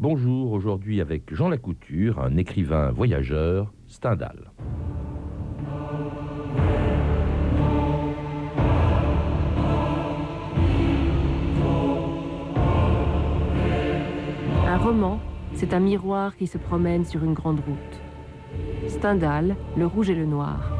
Bonjour, 0.00 0.52
aujourd'hui 0.52 1.00
avec 1.00 1.34
Jean 1.34 1.48
Lacouture, 1.48 2.20
un 2.20 2.36
écrivain 2.36 2.92
voyageur, 2.92 3.72
Stendhal. 3.88 4.52
Un 14.68 14.76
roman, 14.76 15.18
c'est 15.54 15.74
un 15.74 15.80
miroir 15.80 16.36
qui 16.36 16.46
se 16.46 16.58
promène 16.58 17.04
sur 17.04 17.24
une 17.24 17.34
grande 17.34 17.58
route. 17.58 18.88
Stendhal, 18.88 19.56
Le 19.76 19.86
Rouge 19.86 20.10
et 20.10 20.14
le 20.14 20.26
Noir. 20.26 20.77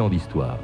2000 0.00 0.02
ans 0.02 0.08
d'histoire. 0.08 0.56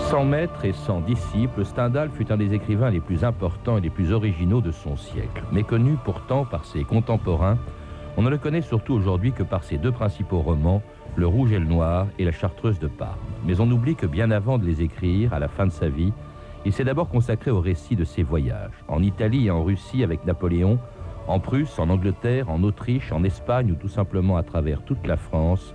Sans 0.00 0.24
maître 0.24 0.64
et 0.64 0.72
sans 0.72 1.00
disciple, 1.00 1.64
Stendhal 1.64 2.10
fut 2.10 2.32
un 2.32 2.36
des 2.36 2.54
écrivains 2.54 2.90
les 2.90 3.00
plus 3.00 3.24
importants 3.24 3.76
et 3.76 3.80
les 3.80 3.90
plus 3.90 4.12
originaux 4.12 4.60
de 4.60 4.72
son 4.72 4.96
siècle. 4.96 5.44
Méconnu 5.52 5.96
pourtant 6.02 6.44
par 6.44 6.64
ses 6.64 6.82
contemporains, 6.82 7.58
on 8.16 8.22
ne 8.22 8.30
le 8.30 8.38
connaît 8.38 8.62
surtout 8.62 8.94
aujourd'hui 8.94 9.32
que 9.32 9.42
par 9.42 9.62
ses 9.62 9.78
deux 9.78 9.92
principaux 9.92 10.40
romans, 10.40 10.82
Le 11.14 11.26
Rouge 11.26 11.52
et 11.52 11.58
le 11.58 11.66
Noir 11.66 12.06
et 12.18 12.24
La 12.24 12.32
Chartreuse 12.32 12.80
de 12.80 12.88
Parme. 12.88 13.18
Mais 13.44 13.60
on 13.60 13.70
oublie 13.70 13.94
que 13.94 14.06
bien 14.06 14.30
avant 14.30 14.58
de 14.58 14.64
les 14.64 14.82
écrire, 14.82 15.34
à 15.34 15.38
la 15.38 15.48
fin 15.48 15.66
de 15.66 15.72
sa 15.72 15.88
vie, 15.88 16.12
il 16.68 16.74
s'est 16.74 16.84
d'abord 16.84 17.08
consacré 17.08 17.50
au 17.50 17.62
récit 17.62 17.96
de 17.96 18.04
ses 18.04 18.22
voyages, 18.22 18.84
en 18.88 19.02
Italie 19.02 19.46
et 19.46 19.50
en 19.50 19.64
Russie 19.64 20.04
avec 20.04 20.26
Napoléon, 20.26 20.78
en 21.26 21.40
Prusse, 21.40 21.78
en 21.78 21.88
Angleterre, 21.88 22.50
en 22.50 22.62
Autriche, 22.62 23.10
en 23.10 23.24
Espagne 23.24 23.72
ou 23.72 23.74
tout 23.74 23.88
simplement 23.88 24.36
à 24.36 24.42
travers 24.42 24.82
toute 24.82 25.06
la 25.06 25.16
France. 25.16 25.74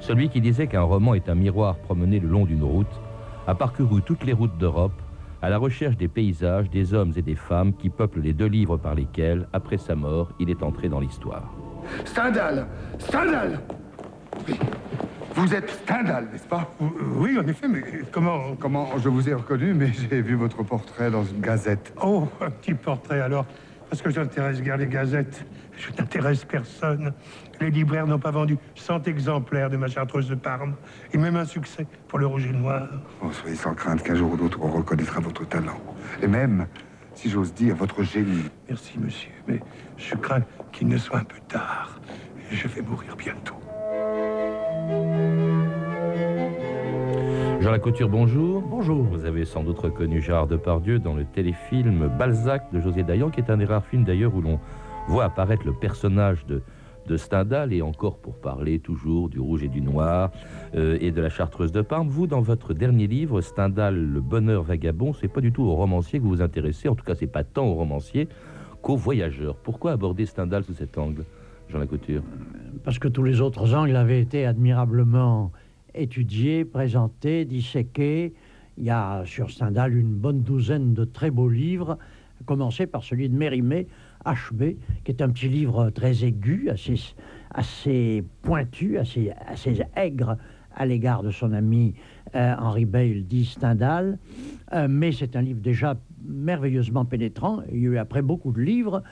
Celui 0.00 0.30
qui 0.30 0.40
disait 0.40 0.66
qu'un 0.66 0.82
roman 0.82 1.14
est 1.14 1.28
un 1.28 1.36
miroir 1.36 1.76
promené 1.76 2.18
le 2.18 2.26
long 2.26 2.44
d'une 2.44 2.64
route 2.64 3.00
a 3.46 3.54
parcouru 3.54 4.02
toutes 4.02 4.24
les 4.24 4.32
routes 4.32 4.58
d'Europe 4.58 5.00
à 5.42 5.48
la 5.48 5.58
recherche 5.58 5.96
des 5.96 6.08
paysages, 6.08 6.68
des 6.70 6.92
hommes 6.92 7.12
et 7.14 7.22
des 7.22 7.36
femmes 7.36 7.72
qui 7.72 7.88
peuplent 7.88 8.20
les 8.20 8.32
deux 8.32 8.46
livres 8.46 8.76
par 8.76 8.96
lesquels, 8.96 9.46
après 9.52 9.78
sa 9.78 9.94
mort, 9.94 10.32
il 10.40 10.50
est 10.50 10.64
entré 10.64 10.88
dans 10.88 10.98
l'histoire. 10.98 11.54
Stendhal 12.04 12.66
Stendhal 12.98 13.60
vous 15.34 15.54
êtes 15.54 15.70
Stendhal, 15.70 16.28
n'est-ce 16.32 16.46
pas? 16.46 16.74
Oui, 17.16 17.38
en 17.38 17.46
effet, 17.46 17.68
mais 17.68 17.82
comment... 18.10 18.54
Comment 18.58 18.98
je 18.98 19.08
vous 19.08 19.28
ai 19.28 19.34
reconnu, 19.34 19.74
mais 19.74 19.90
j'ai 20.10 20.20
vu 20.20 20.34
votre 20.34 20.62
portrait 20.62 21.10
dans 21.10 21.24
une 21.24 21.40
gazette. 21.40 21.92
Oh, 22.02 22.28
un 22.40 22.50
petit 22.50 22.74
portrait 22.74 23.20
alors 23.20 23.46
Parce 23.88 24.02
que 24.02 24.10
j'intéresse 24.10 24.60
guère 24.60 24.76
les 24.76 24.86
gazettes. 24.86 25.44
Je 25.76 25.90
n'intéresse 25.98 26.44
personne. 26.44 27.12
Les 27.60 27.70
libraires 27.70 28.06
n'ont 28.06 28.18
pas 28.18 28.30
vendu 28.30 28.58
100 28.74 29.08
exemplaires 29.08 29.70
de 29.70 29.76
ma 29.76 29.88
chartreuse 29.88 30.28
de 30.28 30.34
Parme, 30.34 30.74
et 31.12 31.18
même 31.18 31.36
un 31.36 31.44
succès 31.44 31.86
pour 32.08 32.18
le 32.18 32.26
rouge 32.26 32.46
et 32.46 32.52
le 32.52 32.58
noir. 32.58 32.88
Oh, 33.22 33.32
soyez 33.32 33.56
sans 33.56 33.74
crainte 33.74 34.02
qu'un 34.02 34.14
jour 34.14 34.32
ou 34.32 34.36
l'autre, 34.36 34.58
on 34.60 34.68
reconnaîtra 34.68 35.20
votre 35.20 35.46
talent. 35.46 35.80
Et 36.22 36.26
même, 36.26 36.66
si 37.14 37.30
j'ose 37.30 37.54
dire, 37.54 37.74
votre 37.76 38.02
génie. 38.02 38.50
Merci, 38.68 38.98
monsieur, 38.98 39.30
mais 39.46 39.60
je 39.96 40.14
crains 40.16 40.42
qu'il 40.72 40.88
ne 40.88 40.98
soit 40.98 41.18
un 41.18 41.24
peu 41.24 41.38
tard. 41.48 42.00
Je 42.50 42.68
vais 42.68 42.82
mourir 42.82 43.16
bientôt. 43.16 43.56
Jean 47.60 47.70
Lacouture, 47.70 48.08
bonjour. 48.08 48.60
Bonjour. 48.60 49.04
Vous 49.04 49.24
avez 49.24 49.44
sans 49.44 49.62
doute 49.62 49.78
reconnu 49.78 50.20
Gérard 50.20 50.48
Depardieu 50.48 50.98
dans 50.98 51.14
le 51.14 51.24
téléfilm 51.24 52.10
Balzac 52.18 52.72
de 52.72 52.80
José 52.80 53.04
Dayan, 53.04 53.30
qui 53.30 53.38
est 53.38 53.50
un 53.50 53.58
des 53.58 53.64
rares 53.64 53.86
films 53.86 54.02
d'ailleurs 54.02 54.34
où 54.34 54.40
l'on 54.40 54.58
voit 55.06 55.22
apparaître 55.24 55.64
le 55.64 55.72
personnage 55.72 56.44
de, 56.46 56.62
de 57.06 57.16
Stendhal, 57.16 57.72
et 57.72 57.80
encore 57.80 58.18
pour 58.18 58.34
parler 58.34 58.80
toujours 58.80 59.28
du 59.28 59.38
rouge 59.38 59.62
et 59.62 59.68
du 59.68 59.80
noir 59.80 60.32
euh, 60.74 60.98
et 61.00 61.12
de 61.12 61.20
la 61.20 61.28
chartreuse 61.28 61.70
de 61.70 61.82
Parme. 61.82 62.08
Vous, 62.08 62.26
dans 62.26 62.40
votre 62.40 62.74
dernier 62.74 63.06
livre, 63.06 63.40
Stendhal, 63.40 63.94
Le 63.94 64.20
bonheur 64.20 64.64
vagabond, 64.64 65.12
c'est 65.12 65.28
pas 65.28 65.40
du 65.40 65.52
tout 65.52 65.62
au 65.62 65.76
romancier 65.76 66.18
que 66.18 66.24
vous 66.24 66.30
vous 66.30 66.42
intéressez, 66.42 66.88
en 66.88 66.96
tout 66.96 67.04
cas 67.04 67.14
c'est 67.14 67.28
pas 67.28 67.44
tant 67.44 67.66
au 67.66 67.74
romancier 67.74 68.28
qu'au 68.82 68.96
voyageur. 68.96 69.54
Pourquoi 69.54 69.92
aborder 69.92 70.26
Stendhal 70.26 70.64
sous 70.64 70.74
cet 70.74 70.98
angle, 70.98 71.24
Jean 71.72 71.78
Lacouture 71.78 72.22
Parce 72.84 72.98
que 72.98 73.08
tous 73.08 73.22
les 73.22 73.40
autres 73.40 73.74
angles 73.74 73.96
avaient 73.96 74.20
été 74.20 74.44
admirablement 74.44 75.52
étudié, 75.94 76.64
présenté, 76.64 77.44
disséqué. 77.46 78.34
Il 78.76 78.84
y 78.84 78.90
a 78.90 79.22
sur 79.24 79.50
Stendhal 79.50 79.96
une 79.96 80.12
bonne 80.12 80.42
douzaine 80.42 80.92
de 80.92 81.04
très 81.04 81.30
beaux 81.30 81.48
livres, 81.48 81.98
à 82.40 82.44
commencer 82.44 82.86
par 82.86 83.04
celui 83.04 83.28
de 83.28 83.36
Mérimée, 83.36 83.86
HB, 84.26 84.76
qui 85.04 85.12
est 85.12 85.22
un 85.22 85.30
petit 85.30 85.48
livre 85.48 85.90
très 85.90 86.24
aigu, 86.24 86.68
assez, 86.68 87.00
assez 87.50 88.22
pointu, 88.42 88.98
assez, 88.98 89.32
assez 89.46 89.82
aigre 89.96 90.36
à 90.74 90.86
l'égard 90.86 91.22
de 91.22 91.30
son 91.30 91.52
ami 91.52 91.94
euh, 92.34 92.54
Henri 92.58 92.84
Bale, 92.84 93.24
dit 93.24 93.44
Stendhal. 93.44 94.18
Euh, 94.72 94.88
mais 94.88 95.12
c'est 95.12 95.36
un 95.36 95.42
livre 95.42 95.60
déjà 95.60 95.96
merveilleusement 96.26 97.04
pénétrant. 97.04 97.60
Il 97.70 97.80
y 97.80 97.86
a 97.86 97.90
eu 97.90 97.98
après 97.98 98.22
beaucoup 98.22 98.52
de 98.52 98.60
livres. 98.60 99.02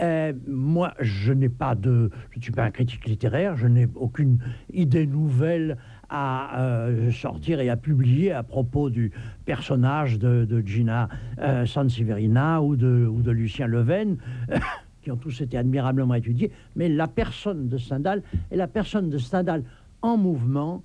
Euh, 0.00 0.32
moi, 0.46 0.94
je 1.00 1.32
n'ai 1.32 1.48
pas 1.48 1.74
de, 1.74 2.10
je 2.30 2.38
ne 2.38 2.42
suis 2.42 2.52
pas 2.52 2.64
un 2.64 2.70
critique 2.70 3.06
littéraire, 3.06 3.56
je 3.56 3.66
n'ai 3.66 3.88
aucune 3.94 4.38
idée 4.72 5.06
nouvelle 5.06 5.76
à 6.08 6.60
euh, 6.60 7.10
sortir 7.10 7.60
et 7.60 7.68
à 7.68 7.76
publier 7.76 8.32
à 8.32 8.42
propos 8.42 8.90
du 8.90 9.12
personnage 9.44 10.18
de, 10.18 10.62
Gina 10.64 11.08
euh, 11.38 11.66
Sanseverina 11.66 12.62
ou 12.62 12.76
de, 12.76 13.30
Lucien 13.30 13.66
Leven. 13.66 14.16
qui 15.00 15.12
ont 15.12 15.16
tous 15.16 15.40
été 15.40 15.56
admirablement 15.56 16.14
étudiés, 16.14 16.50
mais 16.74 16.88
la 16.88 17.06
personne 17.06 17.68
de 17.68 17.78
Stendhal 17.78 18.20
est 18.50 18.56
la 18.56 18.66
personne 18.66 19.08
de 19.08 19.16
Stendhal 19.16 19.62
en 20.02 20.16
mouvement, 20.16 20.82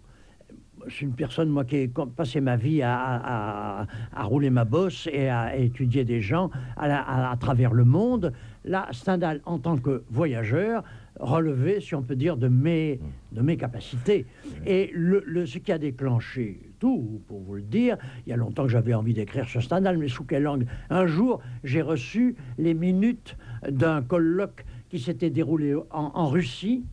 suis 0.89 1.05
une 1.05 1.13
personne, 1.13 1.49
moi, 1.49 1.65
qui 1.65 1.77
ai 1.77 1.87
passé 1.87 2.41
ma 2.41 2.55
vie 2.55 2.81
à, 2.81 3.85
rouler 4.15 4.49
ma 4.49 4.65
bosse 4.65 5.07
et 5.11 5.29
à, 5.29 5.55
étudier 5.55 6.03
des 6.03 6.21
gens 6.21 6.49
à, 6.77 7.35
travers 7.39 7.73
le 7.73 7.85
monde. 7.85 8.33
Là, 8.65 8.87
Stendhal, 8.91 9.41
en 9.45 9.59
tant 9.59 9.77
que 9.77 10.03
voyageur, 10.09 10.83
relevait, 11.19 11.79
si 11.81 11.95
on 11.95 12.01
peut 12.01 12.15
dire, 12.15 12.37
de 12.37 12.47
mes, 12.47 12.99
de 13.31 13.41
mes 13.41 13.57
capacités. 13.57 14.25
Et 14.65 14.89
le, 14.93 15.45
ce 15.45 15.57
qui 15.57 15.71
a 15.71 15.77
déclenché 15.77 16.71
tout, 16.79 17.21
pour 17.27 17.41
vous 17.41 17.55
le 17.55 17.61
dire, 17.61 17.97
il 18.25 18.29
y 18.29 18.33
a 18.33 18.37
longtemps 18.37 18.63
que 18.63 18.69
j'avais 18.69 18.93
envie 18.93 19.13
d'écrire 19.13 19.47
sur 19.47 19.61
Stendhal, 19.61 19.97
mais 19.97 20.07
sous 20.07 20.23
quelle 20.23 20.43
langue? 20.43 20.65
Un 20.89 21.05
jour, 21.05 21.41
j'ai 21.63 21.81
reçu 21.81 22.35
les 22.57 22.73
minutes 22.73 23.37
d'un 23.69 24.01
colloque 24.01 24.65
qui 24.89 24.99
s'était 24.99 25.29
déroulé 25.29 25.75
en, 25.75 25.83
en 25.91 26.27
Russie, 26.27 26.83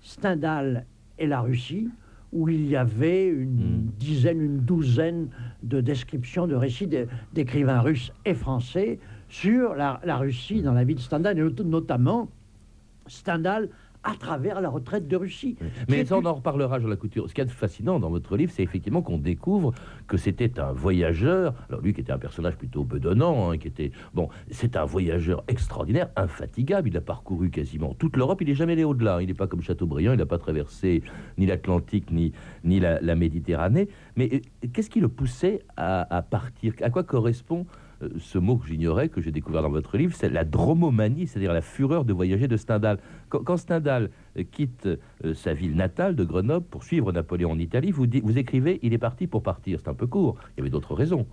Stendhal 0.00 0.86
et 1.18 1.26
la 1.26 1.40
Russie, 1.40 1.88
où 2.32 2.48
il 2.48 2.66
y 2.66 2.76
avait 2.76 3.28
une 3.28 3.86
hmm. 3.86 3.92
dizaine, 3.98 4.40
une 4.40 4.58
douzaine 4.58 5.28
de 5.62 5.80
descriptions, 5.80 6.46
de 6.46 6.54
récits 6.54 6.88
d'écrivains 7.32 7.80
russes 7.80 8.12
et 8.24 8.34
français 8.34 8.98
sur 9.28 9.74
la, 9.74 9.98
Russie 10.16 10.62
dans 10.62 10.72
la 10.72 10.84
vie 10.84 10.94
de 10.94 11.00
Stendhal, 11.00 11.38
et 11.38 11.62
notamment 11.64 12.28
Stendhal 13.06 13.68
à 14.06 14.14
travers 14.14 14.60
la 14.60 14.68
retraite 14.68 15.08
de 15.08 15.16
Russie. 15.16 15.56
Mais 15.88 16.04
ça, 16.04 16.16
on 16.16 16.24
en 16.24 16.34
reparlera, 16.34 16.78
Jean 16.78 16.86
Lacouture. 16.86 17.28
Ce 17.28 17.34
qui 17.34 17.40
est 17.40 17.48
fascinant 17.48 17.98
dans 17.98 18.08
votre 18.08 18.36
livre, 18.36 18.52
c'est 18.54 18.62
effectivement 18.62 19.02
qu'on 19.02 19.18
découvre 19.18 19.74
que 20.06 20.16
c'était 20.16 20.60
un 20.60 20.70
voyageur, 20.70 21.54
alors 21.68 21.80
lui 21.80 21.92
qui 21.92 22.02
était 22.02 22.12
un 22.12 22.18
personnage 22.18 22.56
plutôt 22.56 22.84
bedonnant, 22.84 23.50
hein, 23.50 23.58
qui 23.58 23.66
était... 23.66 23.90
Bon, 24.14 24.28
c'est 24.50 24.76
un 24.76 24.84
voyageur 24.84 25.42
extraordinaire, 25.48 26.08
infatigable, 26.14 26.88
il 26.88 26.96
a 26.96 27.00
parcouru 27.00 27.50
quasiment 27.50 27.94
toute 27.94 28.16
l'Europe, 28.16 28.40
il 28.42 28.48
n'est 28.48 28.54
jamais 28.54 28.74
allé 28.74 28.84
au-delà, 28.84 29.20
il 29.22 29.26
n'est 29.26 29.34
pas 29.34 29.48
comme 29.48 29.62
Chateaubriand, 29.62 30.12
il 30.12 30.18
n'a 30.18 30.26
pas 30.26 30.38
traversé 30.38 31.02
ni 31.36 31.46
l'Atlantique, 31.46 32.12
ni, 32.12 32.32
ni 32.62 32.78
la, 32.78 33.16
Méditerranée, 33.16 33.88
mais 34.14 34.28
euh, 34.32 34.68
qu'est-ce 34.72 34.90
qui 34.90 35.00
le 35.00 35.08
poussait 35.08 35.62
à, 35.76 36.16
à 36.16 36.22
partir? 36.22 36.74
À 36.82 36.90
quoi 36.90 37.02
correspond 37.02 37.66
ce 38.18 38.38
mot 38.38 38.56
que 38.56 38.66
j'ignorais, 38.66 39.08
que 39.08 39.20
j'ai 39.20 39.32
découvert 39.32 39.62
dans 39.62 39.70
votre 39.70 39.96
livre, 39.96 40.14
c'est 40.14 40.28
la 40.28 40.44
dromomanie, 40.44 41.26
c'est-à-dire 41.26 41.52
la 41.52 41.62
fureur 41.62 42.04
de 42.04 42.12
voyager 42.12 42.48
de 42.48 42.56
Stendhal. 42.56 42.98
Quand, 43.28 43.56
Stendhal 43.56 44.10
euh, 44.36 44.44
quitte 44.50 44.86
euh, 44.86 45.34
sa 45.34 45.54
ville 45.54 45.74
natale 45.74 46.14
de 46.14 46.24
Grenoble 46.24 46.66
pour 46.66 46.84
suivre 46.84 47.12
Napoléon 47.12 47.52
en 47.52 47.58
Italie, 47.58 47.90
vous, 47.90 48.06
vous 48.22 48.38
écrivez 48.38 48.78
il 48.82 48.92
est 48.92 48.98
parti 48.98 49.26
pour 49.26 49.42
partir. 49.42 49.80
C'est 49.82 49.88
un 49.88 49.94
peu 49.94 50.06
court. 50.06 50.36
Il 50.56 50.58
y 50.58 50.60
avait 50.60 50.70
d'autres 50.70 50.94
raisons 50.94 51.26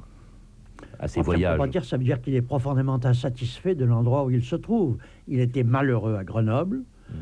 à 1.00 1.08
ces 1.08 1.22
voyages. 1.22 1.60
dire, 1.70 1.86
ça 1.86 1.98
veut 1.98 2.04
dire 2.04 2.22
qu'il 2.22 2.36
est 2.36 2.42
profondément 2.42 3.00
insatisfait 3.04 3.76
de 3.76 3.86
l'endroit 3.86 4.26
où 4.26 4.32
il 4.32 4.44
se 4.44 4.56
trouve. 4.56 4.98
Il 5.28 5.40
était 5.40 5.64
malheureux 5.64 6.16
à 6.16 6.24
Grenoble. 6.24 6.84
Mmh. 7.10 7.14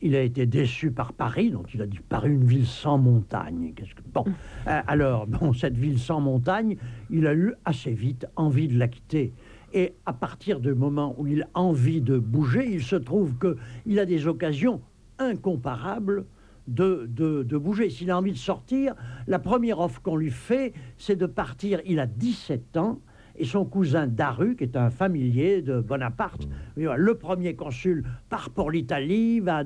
Il 0.00 0.14
a 0.14 0.22
été 0.22 0.46
déçu 0.46 0.90
par 0.90 1.12
Paris, 1.12 1.50
donc 1.50 1.74
il 1.74 1.82
a 1.82 1.86
dit 1.86 1.98
Paris, 2.08 2.30
une 2.30 2.44
ville 2.44 2.66
sans 2.66 2.98
montagne. 2.98 3.72
Qu'est-ce 3.74 3.94
que... 3.94 4.02
Bon, 4.12 4.24
euh, 4.66 4.80
alors, 4.86 5.26
bon, 5.26 5.52
cette 5.52 5.76
ville 5.76 5.98
sans 5.98 6.20
montagne, 6.20 6.76
il 7.10 7.26
a 7.26 7.34
eu 7.34 7.54
assez 7.64 7.92
vite 7.92 8.26
envie 8.36 8.68
de 8.68 8.78
la 8.78 8.88
quitter. 8.88 9.32
Et 9.72 9.94
à 10.06 10.12
partir 10.12 10.60
du 10.60 10.72
moment 10.74 11.14
où 11.18 11.26
il 11.26 11.42
a 11.42 11.60
envie 11.60 12.00
de 12.00 12.18
bouger, 12.18 12.66
il 12.70 12.82
se 12.82 12.96
trouve 12.96 13.34
qu'il 13.38 13.98
a 13.98 14.06
des 14.06 14.26
occasions 14.26 14.80
incomparables 15.18 16.24
de, 16.68 17.06
de, 17.08 17.42
de 17.42 17.58
bouger. 17.58 17.90
S'il 17.90 18.10
a 18.10 18.18
envie 18.18 18.32
de 18.32 18.38
sortir, 18.38 18.94
la 19.26 19.38
première 19.38 19.80
offre 19.80 20.00
qu'on 20.00 20.16
lui 20.16 20.30
fait, 20.30 20.72
c'est 20.96 21.16
de 21.16 21.26
partir. 21.26 21.80
Il 21.84 21.98
a 21.98 22.06
17 22.06 22.76
ans 22.76 23.00
et 23.38 23.44
son 23.44 23.64
cousin 23.64 24.06
Daru, 24.06 24.56
qui 24.56 24.64
est 24.64 24.76
un 24.76 24.90
familier 24.90 25.62
de 25.62 25.80
Bonaparte, 25.80 26.48
le 26.76 27.14
premier 27.14 27.54
consul, 27.54 28.04
part 28.28 28.50
pour 28.50 28.70
l'Italie, 28.70 29.40
va 29.40 29.62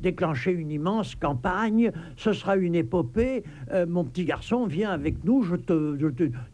déclencher 0.00 0.52
une 0.52 0.70
immense 0.70 1.14
campagne, 1.14 1.92
ce 2.16 2.32
sera 2.32 2.56
une 2.56 2.74
épopée. 2.74 3.44
Euh, 3.72 3.86
mon 3.86 4.04
petit 4.04 4.24
garçon, 4.24 4.66
viens 4.66 4.90
avec 4.90 5.24
nous, 5.24 5.44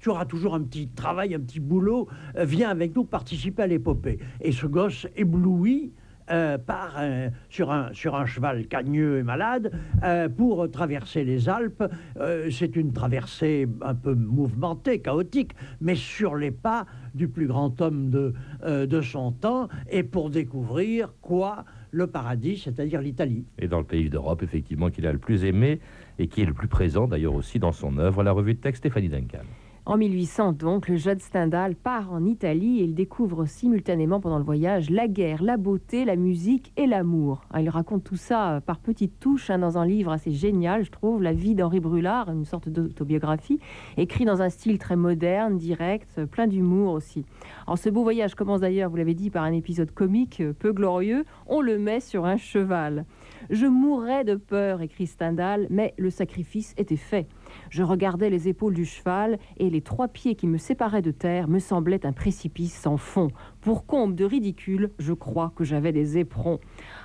tu 0.01 0.09
auras 0.09 0.25
toujours 0.25 0.55
un 0.55 0.63
petit 0.63 0.89
travail, 0.89 1.35
un 1.35 1.41
petit 1.41 1.61
boulot, 1.61 2.09
euh, 2.37 2.45
viens 2.45 2.71
avec 2.71 2.95
nous 2.95 3.05
participer 3.05 3.63
à 3.63 3.67
l'épopée. 3.67 4.19
Et 4.41 4.53
ce 4.53 4.67
gosse 4.67 5.07
ébloui, 5.17 5.93
euh, 6.31 6.59
part 6.59 7.01
sur, 7.49 7.71
un, 7.71 7.93
sur 7.93 8.15
un 8.15 8.27
cheval 8.27 8.67
cagneux 8.67 9.19
et 9.19 9.23
malade 9.23 9.73
euh, 10.03 10.29
pour 10.29 10.71
traverser 10.71 11.25
les 11.25 11.49
Alpes. 11.49 11.85
Euh, 12.19 12.51
c'est 12.51 12.77
une 12.77 12.93
traversée 12.93 13.67
un 13.83 13.95
peu 13.95 14.15
mouvementée, 14.15 15.01
chaotique, 15.01 15.53
mais 15.81 15.95
sur 15.95 16.37
les 16.37 16.51
pas 16.51 16.87
du 17.15 17.29
plus 17.29 17.47
grand 17.47 17.81
homme 17.81 18.11
de, 18.11 18.35
de 18.65 19.01
son 19.01 19.33
temps 19.33 19.69
et 19.91 20.03
pour 20.03 20.31
découvrir 20.31 21.13
quoi 21.21 21.65
le 21.91 22.07
paradis, 22.07 22.59
c'est-à-dire 22.59 23.01
l'Italie. 23.01 23.45
Et 23.59 23.67
dans 23.67 23.79
le 23.79 23.85
pays 23.85 24.09
d'Europe, 24.09 24.43
effectivement, 24.43 24.91
qu'il 24.91 25.07
a 25.07 25.13
le 25.13 25.19
plus 25.19 25.45
aimé 25.45 25.81
et 26.19 26.29
qui 26.29 26.43
est 26.43 26.47
le 26.47 26.55
plus 26.55 26.69
présent 26.69 27.09
d'ailleurs 27.09 27.35
aussi 27.35 27.59
dans 27.59 27.73
son 27.73 27.99
œuvre, 27.99 28.23
la 28.23 28.33
revue 28.33 28.55
de 28.55 28.61
texte 28.61 28.81
Stéphanie 28.81 29.09
Duncan. 29.09 29.45
En 29.91 29.97
1800, 29.97 30.53
donc, 30.53 30.87
le 30.87 30.95
jeune 30.95 31.19
Stendhal 31.19 31.75
part 31.75 32.13
en 32.13 32.25
Italie 32.25 32.79
et 32.79 32.85
il 32.85 32.95
découvre 32.95 33.45
simultanément 33.45 34.21
pendant 34.21 34.39
le 34.39 34.45
voyage 34.45 34.89
la 34.89 35.09
guerre, 35.09 35.43
la 35.43 35.57
beauté, 35.57 36.05
la 36.05 36.15
musique 36.15 36.73
et 36.77 36.87
l'amour. 36.87 37.43
Ah, 37.51 37.61
il 37.61 37.69
raconte 37.69 38.05
tout 38.05 38.15
ça 38.15 38.53
euh, 38.53 38.61
par 38.61 38.79
petites 38.79 39.19
touches 39.19 39.51
hein, 39.51 39.59
dans 39.59 39.79
un 39.79 39.85
livre 39.85 40.13
assez 40.13 40.31
génial, 40.31 40.85
je 40.85 40.93
trouve, 40.93 41.25
La 41.25 41.33
vie 41.33 41.57
d'Henri 41.57 41.81
Brulard, 41.81 42.31
une 42.31 42.45
sorte 42.45 42.69
d'autobiographie, 42.69 43.59
écrit 43.97 44.25
dans 44.25 44.43
un 44.43 44.49
style 44.49 44.79
très 44.79 44.95
moderne, 44.95 45.57
direct, 45.57 46.25
plein 46.27 46.47
d'humour 46.47 46.93
aussi. 46.93 47.25
Alors, 47.67 47.77
ce 47.77 47.91
beau 47.91 48.05
voyage 48.05 48.37
commence 48.37 48.61
d'ailleurs, 48.61 48.91
vous 48.91 48.97
l'avez 48.97 49.15
dit, 49.15 49.31
par 49.31 49.43
un 49.43 49.53
épisode 49.53 49.91
comique 49.91 50.41
euh, 50.41 50.53
peu 50.53 50.73
glorieux. 50.73 51.25
On 51.49 51.61
le 51.61 51.81
met 51.81 51.99
sur 51.99 52.27
un 52.27 52.37
cheval. 52.37 53.07
Je 53.51 53.67
mourrais 53.67 54.23
de 54.23 54.37
peur, 54.37 54.83
écrit 54.83 55.09
Stendhal, 55.09 55.67
mais 55.69 55.95
le 55.99 56.11
sacrifice 56.11 56.75
était 56.79 56.95
fait. 56.95 57.27
Je 57.71 57.85
regardais 57.85 58.31
les 58.31 58.49
épaules 58.49 58.75
du 58.75 58.85
cheval 58.85 59.39
et 59.57 59.71
les 59.71 59.81
trois 59.81 60.09
pieds 60.09 60.35
qui 60.35 60.49
me 60.49 60.59
séparaient 60.59 61.03
de 61.03 61.13
terre 61.13 61.47
me 61.47 61.61
semblaient 61.61 62.05
un 62.05 62.13
précipice 62.13 62.75
sans 62.75 62.97
fond. 62.97 63.29
Pour 63.61 63.87
comble 63.87 64.17
de 64.17 64.25
ridicule, 64.25 64.91
je 64.99 65.13
crois 65.13 65.53
que 65.55 65.63
j'avais 65.63 65.93
des 65.93 66.19
éperons. 66.19 66.59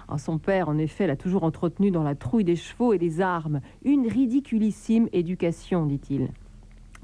Ah, 0.07 0.17
son 0.17 0.39
père, 0.39 0.67
en 0.67 0.79
effet, 0.79 1.06
l'a 1.06 1.15
toujours 1.15 1.44
entretenu 1.44 1.91
dans 1.91 2.01
la 2.01 2.15
trouille 2.15 2.44
des 2.44 2.56
chevaux 2.56 2.94
et 2.94 2.97
des 2.97 3.21
armes. 3.21 3.62
Une 3.83 4.07
ridiculissime 4.07 5.07
éducation, 5.13 5.85
dit-il. 5.85 6.29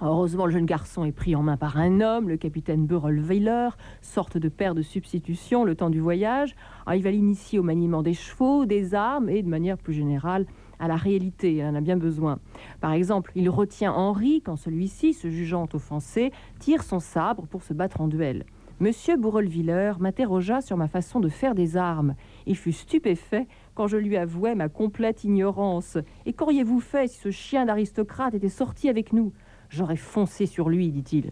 Heureusement, 0.03 0.47
le 0.47 0.51
jeune 0.51 0.65
garçon 0.65 1.05
est 1.05 1.11
pris 1.11 1.35
en 1.35 1.43
main 1.43 1.57
par 1.57 1.77
un 1.77 2.01
homme, 2.01 2.27
le 2.27 2.37
capitaine 2.37 2.87
Burrelweiler, 2.87 3.69
sorte 4.01 4.39
de 4.39 4.49
père 4.49 4.73
de 4.73 4.81
substitution 4.81 5.63
le 5.63 5.75
temps 5.75 5.91
du 5.91 5.99
voyage. 5.99 6.55
Ah, 6.87 6.95
il 6.95 7.03
va 7.03 7.11
l'initier 7.11 7.59
au 7.59 7.63
maniement 7.63 8.01
des 8.01 8.15
chevaux, 8.15 8.65
des 8.65 8.95
armes 8.95 9.29
et, 9.29 9.43
de 9.43 9.47
manière 9.47 9.77
plus 9.77 9.93
générale, 9.93 10.47
à 10.81 10.87
la 10.87 10.97
réalité. 10.97 11.53
Il 11.53 11.63
en 11.63 11.75
a 11.75 11.81
bien 11.81 11.95
besoin. 11.95 12.39
Par 12.81 12.91
exemple, 12.91 13.31
il 13.35 13.49
retient 13.49 13.93
Henri 13.93 14.41
quand 14.41 14.57
celui-ci, 14.57 15.13
se 15.13 15.29
jugeant 15.29 15.69
offensé, 15.71 16.31
tire 16.59 16.83
son 16.83 16.99
sabre 16.99 17.47
pour 17.47 17.63
se 17.63 17.73
battre 17.73 18.01
en 18.01 18.07
duel. 18.07 18.45
Monsieur 18.81 19.15
Bourrelviller 19.15 19.93
m'interrogea 19.99 20.59
sur 20.59 20.75
ma 20.75 20.87
façon 20.87 21.19
de 21.19 21.29
faire 21.29 21.53
des 21.53 21.77
armes. 21.77 22.15
Il 22.47 22.57
fut 22.57 22.71
stupéfait 22.71 23.47
quand 23.75 23.85
je 23.85 23.97
lui 23.97 24.17
avouai 24.17 24.55
ma 24.55 24.69
complète 24.69 25.23
ignorance. 25.23 25.99
Et 26.25 26.33
qu'auriez-vous 26.33 26.79
fait 26.79 27.07
si 27.07 27.19
ce 27.19 27.29
chien 27.29 27.65
d'aristocrate 27.65 28.33
était 28.33 28.49
sorti 28.49 28.89
avec 28.89 29.13
nous? 29.13 29.33
J'aurais 29.69 29.97
foncé 29.97 30.47
sur 30.47 30.67
lui, 30.67 30.89
dit-il. 30.89 31.29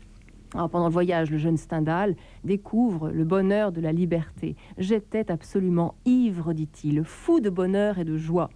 Ah, 0.55 0.67
pendant 0.67 0.87
le 0.87 0.93
voyage, 0.93 1.29
le 1.29 1.37
jeune 1.37 1.57
Stendhal 1.57 2.15
découvre 2.43 3.11
le 3.11 3.23
bonheur 3.23 3.71
de 3.71 3.81
la 3.81 3.91
liberté. 3.91 4.55
J'étais 4.79 5.31
absolument 5.31 5.93
ivre, 6.05 6.53
dit-il, 6.53 7.03
fou 7.03 7.39
de 7.39 7.51
bonheur 7.51 7.99
et 7.99 8.03
de 8.03 8.17
joie. 8.17 8.49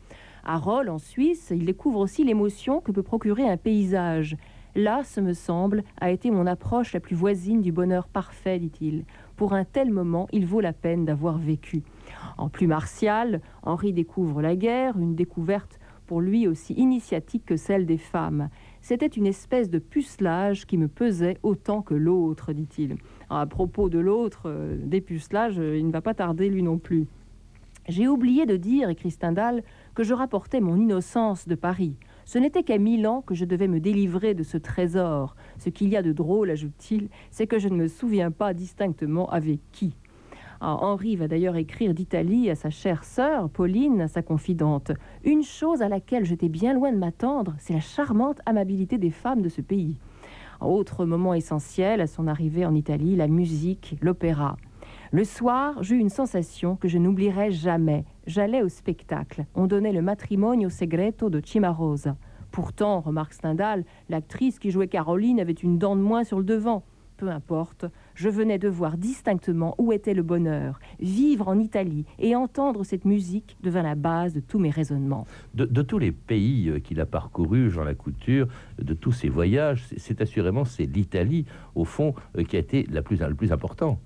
À 0.45 0.57
Roll, 0.57 0.89
en 0.89 0.97
Suisse, 0.97 1.53
il 1.55 1.65
découvre 1.65 1.99
aussi 1.99 2.25
l'émotion 2.25 2.81
que 2.81 2.91
peut 2.91 3.01
procurer 3.01 3.47
un 3.49 3.55
paysage. 3.55 4.35
Là, 4.75 5.03
ce 5.05 5.21
me 5.21 5.31
semble, 5.33 5.83
a 6.01 6.11
été 6.11 6.31
mon 6.31 6.45
approche 6.47 6.91
la 6.91 6.99
plus 6.99 7.15
voisine 7.15 7.61
du 7.61 7.71
bonheur 7.71 8.09
parfait, 8.09 8.59
dit-il. 8.59 9.05
Pour 9.37 9.53
un 9.53 9.63
tel 9.63 9.89
moment, 9.89 10.27
il 10.33 10.45
vaut 10.45 10.59
la 10.59 10.73
peine 10.73 11.05
d'avoir 11.05 11.37
vécu. 11.37 11.83
En 12.37 12.49
plus 12.49 12.67
martial, 12.67 13.39
Henri 13.61 13.93
découvre 13.93 14.41
la 14.41 14.57
guerre, 14.57 14.97
une 14.97 15.15
découverte 15.15 15.79
pour 16.07 16.19
lui 16.19 16.45
aussi 16.47 16.73
initiatique 16.73 17.45
que 17.45 17.55
celle 17.55 17.85
des 17.85 17.97
femmes. 17.97 18.49
C'était 18.81 19.07
une 19.07 19.27
espèce 19.27 19.69
de 19.69 19.79
pucelage 19.79 20.65
qui 20.65 20.77
me 20.77 20.89
pesait 20.89 21.37
autant 21.43 21.81
que 21.81 21.93
l'autre, 21.93 22.51
dit-il. 22.51 22.97
À 23.29 23.45
propos 23.45 23.87
de 23.87 23.99
l'autre, 23.99 24.43
euh, 24.47 24.77
des 24.77 24.99
pucelages, 24.99 25.57
euh, 25.57 25.77
il 25.77 25.87
ne 25.87 25.91
va 25.93 26.01
pas 26.01 26.13
tarder 26.13 26.49
lui 26.49 26.63
non 26.63 26.79
plus. 26.79 27.07
J'ai 27.89 28.07
oublié 28.07 28.45
de 28.45 28.55
dire, 28.55 28.89
écrit 28.89 29.11
Stendhal, 29.11 29.61
que 29.93 30.03
je 30.03 30.13
rapportais 30.13 30.61
mon 30.61 30.77
innocence 30.77 31.47
de 31.47 31.55
Paris. 31.55 31.97
Ce 32.25 32.37
n'était 32.37 32.63
qu'à 32.63 32.77
Milan 32.77 33.21
que 33.21 33.35
je 33.35 33.43
devais 33.43 33.67
me 33.67 33.81
délivrer 33.81 34.33
de 34.33 34.43
ce 34.43 34.57
trésor. 34.57 35.35
Ce 35.57 35.69
qu'il 35.69 35.89
y 35.89 35.97
a 35.97 36.01
de 36.01 36.13
drôle, 36.13 36.49
ajoute-t-il, 36.49 37.09
c'est 37.29 37.47
que 37.47 37.59
je 37.59 37.67
ne 37.67 37.75
me 37.75 37.87
souviens 37.87 38.31
pas 38.31 38.53
distinctement 38.53 39.29
avec 39.29 39.59
qui. 39.73 39.95
Ah, 40.61 40.77
Henri 40.79 41.17
va 41.17 41.27
d'ailleurs 41.27 41.57
écrire 41.57 41.93
d'Italie 41.93 42.49
à 42.49 42.55
sa 42.55 42.69
chère 42.69 43.03
sœur, 43.03 43.49
Pauline, 43.49 44.07
sa 44.07 44.21
confidente. 44.21 44.93
Une 45.25 45.43
chose 45.43 45.81
à 45.81 45.89
laquelle 45.89 46.23
j'étais 46.23 46.47
bien 46.47 46.73
loin 46.73 46.93
de 46.93 46.97
m'attendre, 46.97 47.53
c'est 47.59 47.73
la 47.73 47.81
charmante 47.81 48.39
amabilité 48.45 48.97
des 48.97 49.09
femmes 49.09 49.41
de 49.41 49.49
ce 49.49 49.59
pays. 49.59 49.97
Autre 50.61 51.05
moment 51.05 51.33
essentiel 51.33 51.99
à 51.99 52.07
son 52.07 52.27
arrivée 52.27 52.65
en 52.65 52.73
Italie, 52.73 53.17
la 53.17 53.27
musique, 53.27 53.97
l'opéra. 53.99 54.55
Le 55.13 55.25
soir, 55.25 55.83
j'eus 55.83 55.99
une 55.99 56.09
sensation 56.09 56.75
que 56.75 56.87
je 56.87 56.97
n'oublierai 56.97 57.51
jamais. 57.51 58.03
J'allais 58.25 58.63
au 58.63 58.67
spectacle. 58.67 59.45
On 59.53 59.67
donnait 59.67 59.91
le 59.91 60.01
matrimonio 60.01 60.71
segreto 60.71 61.29
de 61.29 61.39
Cimarosa. 61.39 62.17
Pourtant, 62.49 62.99
remarque 62.99 63.33
Stendhal, 63.33 63.85
l'actrice 64.09 64.57
qui 64.57 64.71
jouait 64.71 64.87
Caroline 64.87 65.39
avait 65.39 65.51
une 65.53 65.77
dent 65.77 65.95
de 65.95 66.01
moins 66.01 66.23
sur 66.23 66.39
le 66.39 66.43
devant. 66.43 66.83
Peu 67.17 67.29
importe, 67.29 67.85
je 68.15 68.27
venais 68.27 68.57
de 68.57 68.67
voir 68.67 68.97
distinctement 68.97 69.75
où 69.77 69.93
était 69.93 70.15
le 70.15 70.23
bonheur. 70.23 70.79
Vivre 70.99 71.47
en 71.47 71.59
Italie 71.59 72.05
et 72.17 72.35
entendre 72.35 72.83
cette 72.83 73.05
musique 73.05 73.55
devint 73.61 73.83
la 73.83 73.93
base 73.93 74.33
de 74.33 74.39
tous 74.39 74.57
mes 74.57 74.71
raisonnements. 74.71 75.27
De, 75.53 75.83
tous 75.83 75.99
les 75.99 76.11
pays 76.11 76.69
euh, 76.69 76.79
qu'il 76.79 76.99
a 76.99 77.05
parcourus, 77.05 77.69
Jean 77.69 77.83
Lacouture, 77.83 78.47
de 78.79 78.95
tous 78.95 79.11
ses 79.11 79.29
voyages, 79.29 79.85
c'est 79.95 80.21
assurément 80.21 80.65
c'est 80.65 80.87
l'Italie, 80.87 81.45
au 81.75 81.85
fond, 81.85 82.15
euh, 82.35 82.43
qui 82.43 82.55
a 82.55 82.59
été 82.59 82.87
la 82.89 83.03
plus, 83.03 83.19
le 83.19 83.35
plus 83.35 83.51
important. 83.51 83.99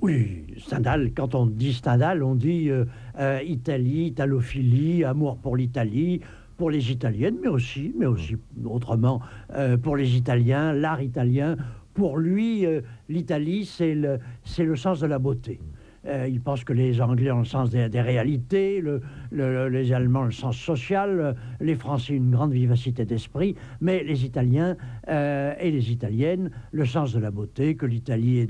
Oui, 0.00 0.46
Stendhal, 0.58 1.12
quand 1.14 1.34
on 1.34 1.46
dit 1.46 1.72
Stendhal, 1.74 2.22
on 2.22 2.34
dit 2.34 2.70
euh, 2.70 2.84
euh, 3.18 3.40
Italie, 3.44 4.06
italophilie, 4.06 5.04
amour 5.04 5.36
pour 5.36 5.56
l'Italie, 5.56 6.20
pour 6.56 6.70
les 6.70 6.90
Italiennes, 6.90 7.36
mais 7.42 7.48
aussi, 7.48 7.94
mais 7.98 8.06
aussi 8.06 8.36
autrement, 8.64 9.20
euh, 9.54 9.76
pour 9.76 9.96
les 9.96 10.16
Italiens, 10.16 10.72
l'art 10.72 11.02
italien. 11.02 11.56
Pour 11.94 12.16
lui, 12.16 12.64
l'Italie, 13.10 13.66
c'est 13.66 13.94
le, 13.94 14.18
le 14.58 14.76
sens 14.76 15.00
de 15.00 15.06
la 15.06 15.18
beauté. 15.18 15.60
Euh, 16.06 16.26
il 16.28 16.40
pense 16.40 16.64
que 16.64 16.72
les 16.72 17.00
Anglais 17.00 17.30
ont 17.30 17.40
le 17.40 17.44
sens 17.44 17.70
des, 17.70 18.00
réalités, 18.00 18.82
les 19.30 19.92
Allemands 19.92 20.24
le 20.24 20.32
sens 20.32 20.56
social, 20.56 21.20
euh, 21.20 21.32
les 21.60 21.76
Français 21.76 22.14
une 22.14 22.32
grande 22.32 22.52
vivacité 22.52 23.04
d'esprit, 23.04 23.54
mais 23.80 24.02
les 24.02 24.24
Italiens 24.24 24.76
euh, 25.08 25.54
et 25.60 25.70
les 25.70 25.92
Italiennes 25.92 26.50
le 26.72 26.84
sens 26.86 27.12
de 27.12 27.20
la 27.20 27.30
beauté, 27.30 27.76
que 27.76 27.86
l'Italie 27.86 28.38
est, 28.38 28.48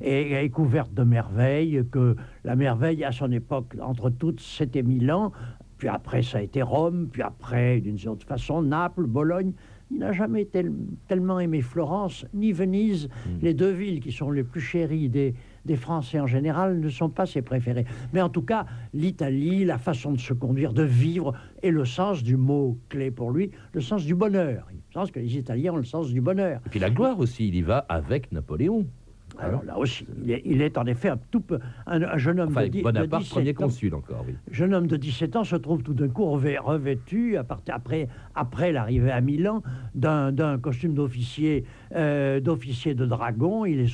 est, 0.00 0.48
couverte 0.50 0.92
de 0.92 1.04
merveilles, 1.04 1.84
que 1.92 2.16
la 2.44 2.56
merveille 2.56 3.04
à 3.04 3.12
son 3.12 3.30
époque, 3.30 3.76
entre 3.80 4.10
toutes, 4.10 4.40
c'était 4.40 4.82
Milan, 4.82 5.30
puis 5.78 5.88
après 5.88 6.22
ça 6.22 6.38
a 6.38 6.40
été 6.40 6.60
Rome, 6.60 7.08
puis 7.10 7.22
après, 7.22 7.80
d'une 7.80 7.96
autre 8.08 8.26
façon, 8.26 8.62
Naples, 8.62 9.06
Bologne. 9.06 9.52
Il 9.92 9.98
n'a 9.98 10.12
jamais 10.12 10.46
tellement 11.08 11.40
aimé 11.40 11.62
Florence 11.62 12.24
ni 12.32 12.52
Venise, 12.52 13.08
mmh. 13.08 13.30
les 13.42 13.54
deux 13.54 13.72
villes 13.72 14.00
qui 14.00 14.12
sont 14.12 14.30
les 14.30 14.44
plus 14.44 14.60
chéries 14.60 15.08
des, 15.08 15.34
des 15.64 15.76
Français 15.76 16.20
en 16.20 16.26
général 16.26 16.80
ne 16.80 16.88
sont 16.88 17.08
pas 17.08 17.26
ses 17.26 17.42
préférés. 17.42 17.84
Mais 18.12 18.22
en 18.22 18.28
tout 18.28 18.42
cas, 18.42 18.66
l'Italie, 18.92 19.64
la 19.64 19.78
façon 19.78 20.12
de 20.12 20.20
se 20.20 20.32
conduire, 20.32 20.72
de 20.72 20.82
vivre, 20.82 21.34
et 21.62 21.70
le 21.70 21.84
sens 21.84 22.22
du 22.22 22.36
mot 22.36 22.78
clé 22.88 23.10
pour 23.10 23.30
lui, 23.30 23.50
le 23.72 23.80
sens 23.80 24.04
du 24.04 24.14
bonheur. 24.14 24.66
Il 24.72 24.80
pense 24.92 25.10
que 25.10 25.20
les 25.20 25.36
Italiens 25.36 25.74
ont 25.74 25.76
le 25.76 25.84
sens 25.84 26.08
du 26.08 26.20
bonheur. 26.20 26.60
Et 26.66 26.68
puis 26.70 26.80
la 26.80 26.90
gloire 26.90 27.18
aussi, 27.18 27.48
il 27.48 27.54
y 27.54 27.62
va 27.62 27.78
avec 27.88 28.32
Napoléon. 28.32 28.86
Alors 29.40 29.64
là 29.64 29.78
aussi, 29.78 30.06
il 30.24 30.62
est, 30.62 30.78
en 30.78 30.86
effet 30.86 31.08
un 31.08 31.18
tout 31.30 31.40
peu 31.40 31.58
un, 31.86 32.18
jeune 32.18 32.40
homme 32.40 32.50
enfin, 32.50 32.68
de, 32.68 32.82
Bonaparte, 32.82 33.10
de 33.10 33.24
17 33.24 33.30
premier 33.30 33.50
ans. 33.50 33.54
consul 33.54 33.94
encore, 33.94 34.24
oui. 34.26 34.34
Jeune 34.50 34.74
homme 34.74 34.86
de 34.86 34.96
17 34.96 35.36
ans 35.36 35.44
se 35.44 35.56
trouve 35.56 35.82
tout 35.82 35.94
d'un 35.94 36.08
coup 36.08 36.24
revêtu, 36.26 37.36
après, 37.36 38.08
après 38.34 38.72
l'arrivée 38.72 39.10
à 39.10 39.20
Milan, 39.20 39.62
d'un 39.94 40.58
costume 40.58 40.94
d'officier 40.94 41.64
euh, 41.96 42.38
d'officier 42.40 42.94
de 42.94 43.04
dragon. 43.04 43.64
Il 43.64 43.80
est 43.80 43.92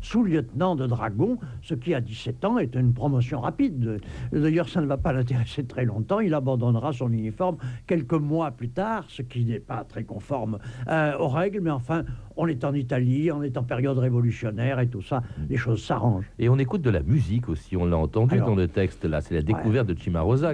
sous-lieutenant 0.00 0.76
de 0.76 0.86
dragon, 0.86 1.38
ce 1.60 1.74
qui 1.74 1.94
à 1.94 2.00
17 2.00 2.44
ans 2.44 2.58
est 2.58 2.74
une 2.74 2.92
promotion 2.92 3.40
rapide. 3.40 4.00
D'ailleurs, 4.32 4.68
ça 4.68 4.80
ne 4.80 4.86
va 4.86 4.96
pas 4.96 5.12
l'intéresser 5.12 5.64
très 5.64 5.84
longtemps. 5.84 6.20
Il 6.20 6.34
abandonnera 6.34 6.92
son 6.92 7.10
uniforme 7.12 7.56
quelques 7.86 8.12
mois 8.12 8.52
plus 8.52 8.70
tard, 8.70 9.04
ce 9.08 9.22
qui 9.22 9.44
n'est 9.44 9.60
pas 9.60 9.84
très 9.84 10.04
conforme 10.04 10.58
euh, 10.88 11.18
aux 11.18 11.28
règles, 11.28 11.60
mais 11.60 11.70
enfin, 11.70 12.04
on 12.36 12.46
est 12.46 12.64
en 12.64 12.74
Italie, 12.74 13.30
on 13.32 13.42
est 13.42 13.56
en 13.56 13.64
période 13.64 13.98
révolutionnaire 13.98 14.78
et 14.82 14.88
tout 14.88 15.02
ça, 15.02 15.22
les 15.48 15.56
choses 15.56 15.82
s'arrangent. 15.82 16.30
Et 16.38 16.48
on 16.48 16.58
écoute 16.58 16.82
de 16.82 16.90
la 16.90 17.02
musique 17.02 17.48
aussi, 17.48 17.76
on 17.76 17.84
l'a 17.84 17.96
entendu 17.96 18.38
dans 18.38 18.54
le 18.54 18.68
texte 18.68 19.04
là, 19.04 19.20
c'est 19.20 19.34
la 19.34 19.42
découverte 19.42 19.86
de 19.86 19.94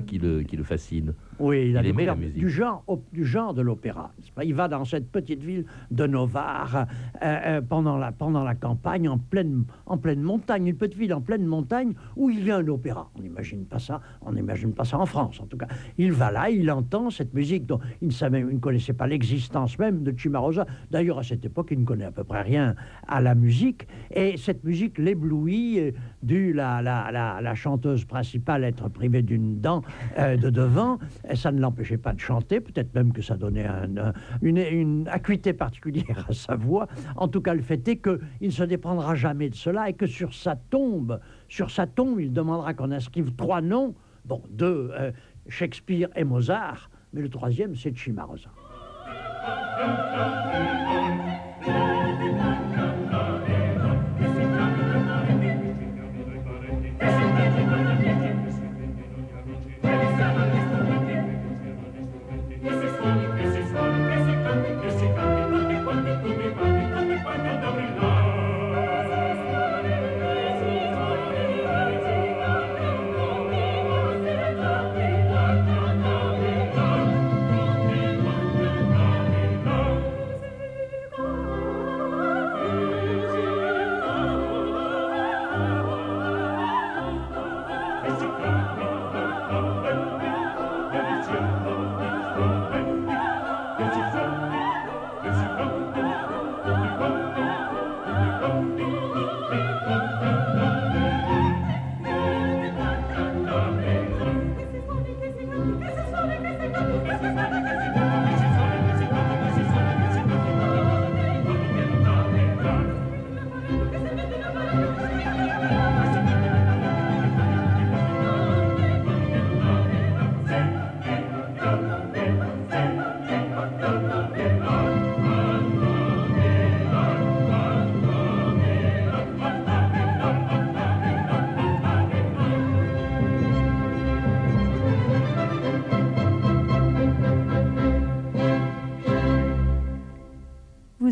qui 0.00 0.18
le, 0.18 0.42
qui 0.42 0.56
le 0.56 0.64
fascine. 0.64 1.14
Oui, 1.40 1.68
il, 1.70 1.76
a 1.76 1.82
aimait 1.84 2.06
la 2.06 2.16
musique. 2.16 2.38
Du 2.38 2.50
genre, 2.50 2.84
du 3.12 3.24
genre 3.24 3.54
de 3.54 3.62
l'opéra. 3.62 4.10
Il 4.42 4.54
va 4.54 4.68
dans 4.68 4.84
cette 4.84 5.10
petite 5.10 5.42
ville 5.42 5.64
de 5.90 6.06
Novare 6.06 6.86
euh, 7.22 7.38
euh, 7.46 7.60
pendant, 7.60 7.96
la, 7.96 8.12
pendant 8.12 8.42
la 8.42 8.54
campagne, 8.54 9.08
en 9.08 9.18
pleine, 9.18 9.64
en 9.86 9.98
pleine 9.98 10.20
montagne, 10.20 10.66
une 10.66 10.76
petite 10.76 10.98
ville 10.98 11.14
en 11.14 11.20
pleine 11.20 11.46
montagne 11.46 11.94
où 12.16 12.30
il 12.30 12.44
y 12.44 12.50
a 12.50 12.56
un 12.56 12.68
opéra. 12.68 13.10
On 13.16 13.22
n'imagine 13.22 13.64
pas 13.64 13.78
ça, 13.78 14.00
on 14.22 14.32
n'imagine 14.32 14.72
pas 14.72 14.84
ça 14.84 14.98
en 14.98 15.06
France 15.06 15.40
en 15.40 15.46
tout 15.46 15.56
cas. 15.56 15.68
Il 15.96 16.12
va 16.12 16.30
là, 16.30 16.50
il 16.50 16.70
entend 16.70 17.10
cette 17.10 17.34
musique 17.34 17.66
dont 17.66 17.80
il 18.02 18.08
ne, 18.08 18.12
savait, 18.12 18.40
il 18.40 18.46
ne 18.46 18.58
connaissait 18.58 18.92
pas 18.92 19.06
l'existence 19.06 19.78
même 19.78 20.02
de 20.02 20.12
Cimarosa. 20.16 20.66
D'ailleurs, 20.90 21.18
à 21.18 21.22
cette 21.22 21.44
époque, 21.44 21.68
il 21.70 21.80
ne 21.80 21.84
connaît 21.84 22.04
à 22.04 22.12
peu 22.12 22.24
près 22.24 22.42
rien 22.42 22.74
à 23.06 23.20
la 23.20 23.34
musique. 23.34 23.86
Et 24.10 24.36
cette 24.36 24.64
musique 24.64 24.98
l'éblouit, 24.98 25.80
euh, 25.80 25.90
dû 26.22 26.52
la, 26.52 26.82
la, 26.82 27.10
la, 27.12 27.40
la, 27.40 27.54
chanteuse 27.54 28.04
principale 28.04 28.64
être 28.64 28.88
privée 28.88 29.22
d'une 29.22 29.60
dent 29.60 29.82
de 30.16 30.50
devant 30.50 30.98
ça 31.36 31.52
ne 31.52 31.60
l'empêchait 31.60 31.98
pas 31.98 32.12
de 32.12 32.20
chanter, 32.20 32.60
peut-être 32.60 32.94
même 32.94 33.12
que 33.12 33.22
ça 33.22 33.36
donnait 33.36 33.66
une, 34.42 35.08
acuité 35.08 35.52
particulière 35.52 36.26
à 36.28 36.32
sa 36.32 36.56
voix. 36.56 36.88
En 37.16 37.28
tout 37.28 37.40
cas, 37.40 37.54
le 37.54 37.62
fait 37.62 37.86
est 37.88 37.96
qu'il 37.96 38.18
ne 38.42 38.50
se 38.50 38.64
déprendra 38.64 39.14
jamais 39.14 39.50
de 39.50 39.54
cela 39.54 39.88
et 39.88 39.94
que 39.94 40.06
sur 40.06 40.34
sa 40.34 40.56
tombe, 40.56 41.20
sur 41.48 41.70
sa 41.70 41.86
tombe, 41.86 42.20
il 42.20 42.32
demandera 42.32 42.74
qu'on 42.74 42.90
inscrive 42.90 43.34
trois 43.34 43.60
noms, 43.60 43.94
bon, 44.24 44.42
deux, 44.50 44.90
euh, 44.92 45.12
Shakespeare 45.48 46.08
et 46.16 46.24
Mozart, 46.24 46.90
mais 47.12 47.22
le 47.22 47.28
troisième, 47.28 47.74
c'est 47.74 47.96
Chimarosa. 47.96 48.50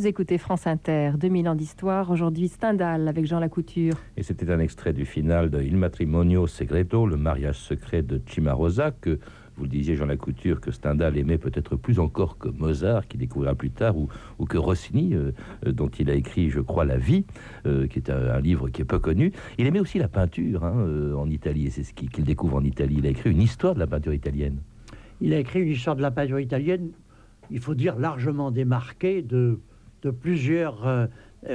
Écoutez 0.06 0.38
France 0.38 0.68
Inter, 0.68 1.12
2000 1.18 1.48
ans 1.48 1.54
d'histoire, 1.56 2.10
aujourd'hui 2.10 2.46
Stendhal 2.46 3.08
avec 3.08 3.26
Jean 3.26 3.40
Lacouture. 3.40 3.94
Et 4.16 4.22
c'était 4.22 4.50
un 4.50 4.60
extrait 4.60 4.92
du 4.92 5.04
final 5.04 5.50
de 5.50 5.60
Il 5.60 5.76
matrimonio 5.76 6.46
segreto, 6.46 7.06
le 7.06 7.16
mariage 7.16 7.58
secret 7.58 8.02
de 8.02 8.20
Cimarosa, 8.24 8.92
que 8.92 9.18
vous 9.56 9.64
le 9.64 9.68
disiez 9.68 9.96
Jean 9.96 10.06
Lacouture, 10.06 10.60
que 10.60 10.70
Stendhal 10.70 11.18
aimait 11.18 11.38
peut-être 11.38 11.74
plus 11.74 11.98
encore 11.98 12.38
que 12.38 12.48
Mozart, 12.48 13.08
qui 13.08 13.18
découvrira 13.18 13.56
plus 13.56 13.70
tard, 13.70 13.96
ou, 13.96 14.08
ou 14.38 14.44
que 14.44 14.56
Rossini, 14.56 15.14
euh, 15.14 15.32
euh, 15.66 15.72
dont 15.72 15.88
il 15.88 16.08
a 16.08 16.14
écrit, 16.14 16.50
je 16.50 16.60
crois, 16.60 16.84
La 16.84 16.98
vie, 16.98 17.24
euh, 17.66 17.88
qui 17.88 17.98
est 17.98 18.08
un, 18.08 18.38
livre 18.40 18.68
qui 18.68 18.82
est 18.82 18.84
peu 18.84 19.00
connu. 19.00 19.32
Il 19.58 19.66
aimait 19.66 19.80
aussi 19.80 19.98
la 19.98 20.08
peinture 20.08 20.62
hein, 20.64 21.14
en 21.16 21.28
Italie, 21.28 21.66
et 21.66 21.70
c'est 21.70 21.82
ce 21.82 21.92
qu'il 21.92 22.24
découvre 22.24 22.56
en 22.56 22.64
Italie. 22.64 22.96
Il 22.98 23.06
a 23.06 23.10
écrit 23.10 23.30
une 23.30 23.42
histoire 23.42 23.74
de 23.74 23.80
la 23.80 23.88
peinture 23.88 24.14
italienne. 24.14 24.58
Il 25.20 25.34
a 25.34 25.38
écrit 25.40 25.62
une 25.62 25.72
histoire 25.72 25.96
de 25.96 26.02
la 26.02 26.12
peinture 26.12 26.38
italienne, 26.38 26.90
il 27.50 27.60
faut 27.60 27.74
dire 27.74 27.98
largement 27.98 28.52
démarquée 28.52 29.22
de 29.22 29.58
de 30.06 30.12
plusieurs 30.12 30.86
euh, 30.86 31.06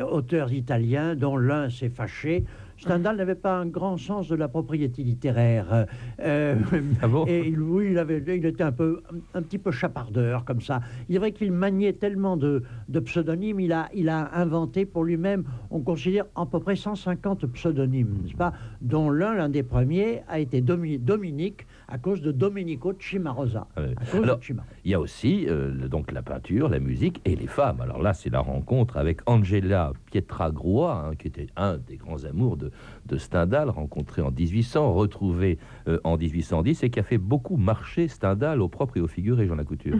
auteurs 0.03 0.51
italiens, 0.51 1.15
dont 1.15 1.37
l'un 1.37 1.69
s'est 1.69 1.89
fâché 1.89 2.43
Stendhal 2.81 3.15
n'avait 3.15 3.35
pas 3.35 3.59
un 3.59 3.67
grand 3.67 3.97
sens 3.97 4.27
de 4.27 4.35
la 4.35 4.47
propriété 4.47 5.03
littéraire. 5.03 5.85
Euh, 6.19 6.55
ah 7.03 7.07
bon? 7.07 7.25
et 7.27 7.47
il, 7.47 7.61
oui, 7.61 7.89
il, 7.91 7.97
avait, 7.99 8.23
il 8.25 8.43
était 8.43 8.63
un, 8.63 8.71
peu, 8.71 9.03
un, 9.35 9.43
petit 9.43 9.59
peu 9.59 9.69
chapardeur, 9.69 10.43
comme 10.45 10.61
ça. 10.61 10.81
Il 11.07 11.15
est 11.15 11.19
vrai 11.19 11.31
qu'il 11.31 11.51
maniait 11.51 11.93
tellement 11.93 12.37
de, 12.37 12.63
de, 12.89 12.99
pseudonymes, 12.99 13.59
il 13.59 13.71
a, 13.71 13.87
il 13.93 14.09
a 14.09 14.35
inventé 14.35 14.85
pour 14.85 15.03
lui-même, 15.03 15.43
on 15.69 15.81
considère 15.81 16.25
à 16.35 16.47
peu 16.47 16.59
près 16.59 16.75
150 16.75 17.45
pseudonymes, 17.53 18.23
n'est-ce 18.23 18.35
pas? 18.35 18.53
Dont 18.81 19.11
l'un, 19.11 19.35
l'un 19.35 19.49
des 19.49 19.63
premiers, 19.63 20.23
a 20.27 20.39
été 20.39 20.61
Dominique, 20.61 21.67
à 21.91 21.97
cause 21.97 22.21
de 22.21 22.31
Domenico 22.31 22.93
Cimarosa. 22.97 23.67
Ah 23.75 23.81
Alors, 24.13 24.39
il 24.85 24.91
y 24.91 24.93
a 24.93 24.99
aussi 24.99 25.45
euh, 25.49 25.89
donc 25.89 26.13
la 26.13 26.21
peinture, 26.21 26.69
la 26.69 26.79
musique 26.79 27.21
et 27.25 27.35
les 27.35 27.47
femmes. 27.47 27.81
Alors 27.81 28.01
là, 28.01 28.13
c'est 28.13 28.29
la 28.29 28.39
rencontre 28.39 28.95
avec 28.95 29.19
Angela 29.25 29.91
Pietragrua, 30.09 31.05
hein, 31.05 31.15
qui 31.15 31.27
était 31.27 31.47
un 31.57 31.77
des 31.77 31.97
grands 31.97 32.23
amours 32.23 32.55
de, 32.55 32.71
de 33.07 33.17
Stendhal, 33.17 33.69
rencontré 33.69 34.21
en 34.21 34.31
1800, 34.31 34.93
retrouvé 34.93 35.59
euh, 35.89 35.99
en 36.05 36.15
1810, 36.15 36.83
et 36.83 36.89
qui 36.89 36.99
a 36.99 37.03
fait 37.03 37.17
beaucoup 37.17 37.57
marcher 37.57 38.07
Stendhal 38.07 38.61
au 38.61 38.69
propre 38.69 38.95
et 38.95 39.01
au 39.01 39.07
figuré, 39.07 39.45
Jean 39.45 39.55
Lacouture. 39.55 39.97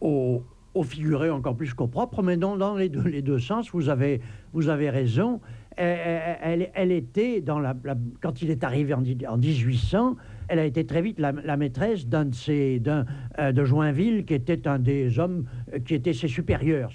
Au, 0.00 0.42
au 0.74 0.82
figuré 0.82 1.28
encore 1.28 1.56
plus 1.56 1.74
qu'au 1.74 1.88
propre, 1.88 2.22
mais 2.22 2.38
dans, 2.38 2.56
dans 2.56 2.74
les, 2.74 2.88
deux, 2.88 3.02
les 3.02 3.22
deux 3.22 3.38
sens, 3.38 3.70
vous 3.70 3.90
avez, 3.90 4.22
vous 4.54 4.70
avez 4.70 4.88
raison. 4.88 5.40
Elle, 5.76 6.92
était, 6.92 7.42
quand 8.20 8.42
il 8.42 8.50
est 8.50 8.64
arrivé 8.64 8.94
en, 8.94 9.02
en 9.28 9.36
1800, 9.38 10.16
elle 10.52 10.58
a 10.58 10.66
été 10.66 10.84
très 10.84 11.00
vite 11.00 11.18
la, 11.18 11.56
maîtresse 11.56 12.06
d'un 12.06 12.26
de 12.26 12.78
d'un, 12.78 13.06
euh, 13.38 13.52
de 13.52 13.64
Joinville, 13.64 14.26
qui 14.26 14.34
était 14.34 14.68
un 14.68 14.78
des 14.78 15.18
hommes 15.18 15.46
euh, 15.72 15.78
qui 15.78 15.94
était 15.94 16.12
ses 16.12 16.28
supérieurs. 16.28 16.90